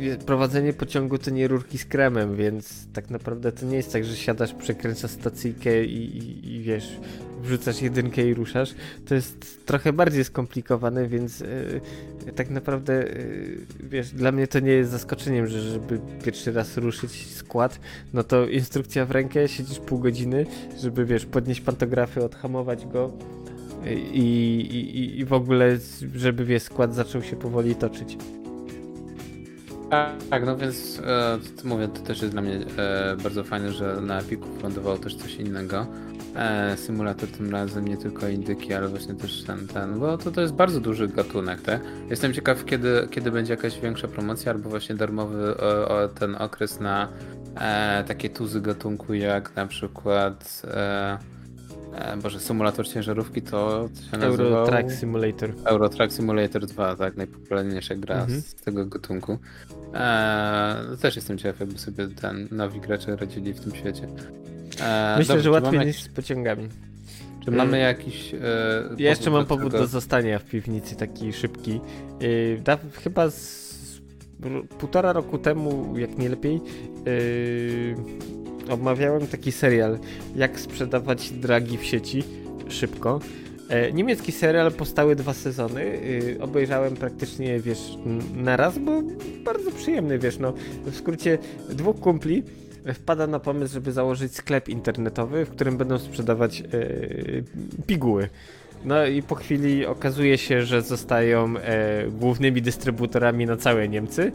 [0.02, 4.04] y, prowadzenie pociągu to nie rurki z kremem, więc tak naprawdę to nie jest tak,
[4.04, 6.96] że siadasz, przekręcasz stacyjkę i, i, i wiesz,
[7.42, 8.74] wrzucasz jedynkę i ruszasz.
[9.06, 11.80] To jest trochę bardziej skomplikowane, więc yy,
[12.36, 17.26] tak naprawdę, yy, wiesz, dla mnie to nie jest zaskoczeniem, że żeby pierwszy raz ruszyć
[17.26, 17.80] skład,
[18.12, 20.46] no to instrukcja w rękę, siedzisz pół godziny,
[20.80, 23.12] żeby wiesz, podnieść pantografy, odhamować go
[24.12, 25.78] i, i, i w ogóle,
[26.14, 28.16] żeby wiesz, skład zaczął się powoli toczyć.
[30.30, 34.20] Tak, no więc e, mówię, to też jest dla mnie e, bardzo fajne, że na
[34.20, 35.86] Epiku lądowało też coś innego.
[36.36, 40.40] E, symulator tym razem nie tylko indyki, ale właśnie też ten, ten, bo to, to
[40.40, 41.80] jest bardzo duży gatunek, tak?
[42.10, 46.80] Jestem ciekaw, kiedy, kiedy będzie jakaś większa promocja, albo właśnie darmowy o, o ten okres
[46.80, 47.08] na
[47.60, 51.18] e, takie tuzy gatunku, jak na przykład e,
[51.94, 54.46] e Boże, symulator ciężarówki to się nazywał...
[54.46, 55.52] Euro Truck Simulator.
[55.64, 58.40] Euro Truck Simulator 2, tak, najpopularniejsza gra mhm.
[58.40, 59.38] z tego gatunku.
[59.94, 64.08] E, też jestem ciekaw, jakby sobie ten nowi gracze radzili w tym świecie.
[64.80, 66.68] E, Myślę, dobrze, że łatwiej niż z pociągami.
[67.44, 68.34] Czy mamy jakiś.
[68.34, 68.38] E,
[68.98, 71.80] ja jeszcze mam powód do zostania w piwnicy, taki szybki.
[72.20, 73.66] E, da, chyba z
[74.78, 76.60] półtora roku temu, jak nie lepiej,
[78.66, 79.98] e, omawiałem taki serial,
[80.36, 82.22] jak sprzedawać dragi w sieci
[82.68, 83.20] szybko.
[83.68, 86.00] E, niemiecki serial powstały dwa sezony.
[86.38, 87.98] E, obejrzałem praktycznie, wiesz,
[88.34, 89.02] na raz, bo
[89.44, 90.52] bardzo przyjemny, wiesz, no.
[90.86, 91.38] W skrócie
[91.70, 92.42] dwóch kumpli
[92.94, 97.44] wpada na pomysł, żeby założyć sklep internetowy, w którym będą sprzedawać yy,
[97.86, 98.28] piguły.
[98.84, 104.32] No i po chwili okazuje się, że zostają e, głównymi dystrybutorami na całe Niemcy.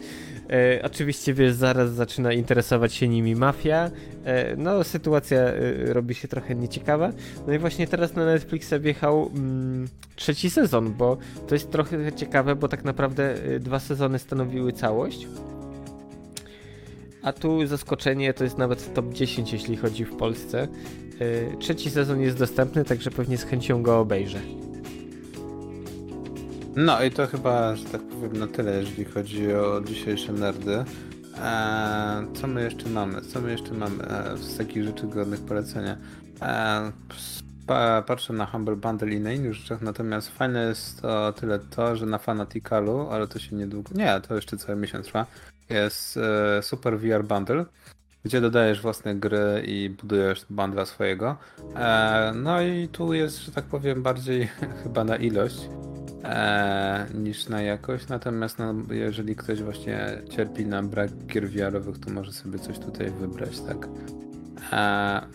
[0.50, 3.92] E, oczywiście, wiesz, zaraz zaczyna interesować się nimi mafia.
[4.26, 7.12] E, no, sytuacja e, robi się trochę nieciekawa.
[7.48, 11.18] No i właśnie teraz na Netflixa wjechał mm, trzeci sezon, bo
[11.48, 15.28] to jest trochę ciekawe, bo tak naprawdę e, dwa sezony stanowiły całość.
[17.24, 20.68] A tu zaskoczenie to jest nawet top 10, jeśli chodzi w Polsce.
[21.20, 24.40] E, trzeci sezon jest dostępny, także pewnie z chęcią go obejrzę.
[26.76, 30.86] No i to chyba, że tak powiem, na tyle, jeżeli chodzi o dzisiejsze nerdy.
[31.44, 33.22] Eee, co my jeszcze mamy?
[33.22, 35.98] Co my jeszcze mamy eee, z takich rzeczy godnych polecenia?
[36.42, 36.92] Eee,
[38.08, 42.06] patrzę na Humble Bundle i na innych rzeczach, natomiast fajne jest to tyle to, że
[42.06, 43.90] na Fanaticalu, ale to się niedługo...
[43.96, 45.26] Nie, to jeszcze cały miesiąc trwa
[45.72, 47.66] jest e, Super VR Bundle,
[48.26, 51.38] gdzie dodajesz własne gry i budujesz bundla swojego.
[51.76, 54.48] E, no i tu jest, że tak powiem, bardziej
[54.84, 55.70] chyba na ilość.
[56.24, 58.08] e, niż na jakość.
[58.08, 63.12] Natomiast no, jeżeli ktoś właśnie cierpi na brak gier VR-owych, to może sobie coś tutaj
[63.12, 63.88] wybrać, tak.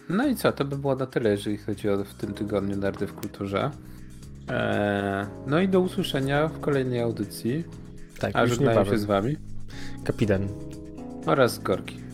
[0.08, 3.06] No i co, to by było na tyle, jeżeli chodzi o w tym tygodniu Nardy
[3.06, 3.70] w kulturze.
[5.46, 7.64] No i do usłyszenia w kolejnej audycji.
[8.18, 8.86] Tak, A już niebawem.
[8.86, 9.36] się z wami
[10.06, 10.48] Kapitan.
[11.26, 12.05] oraz Gorki.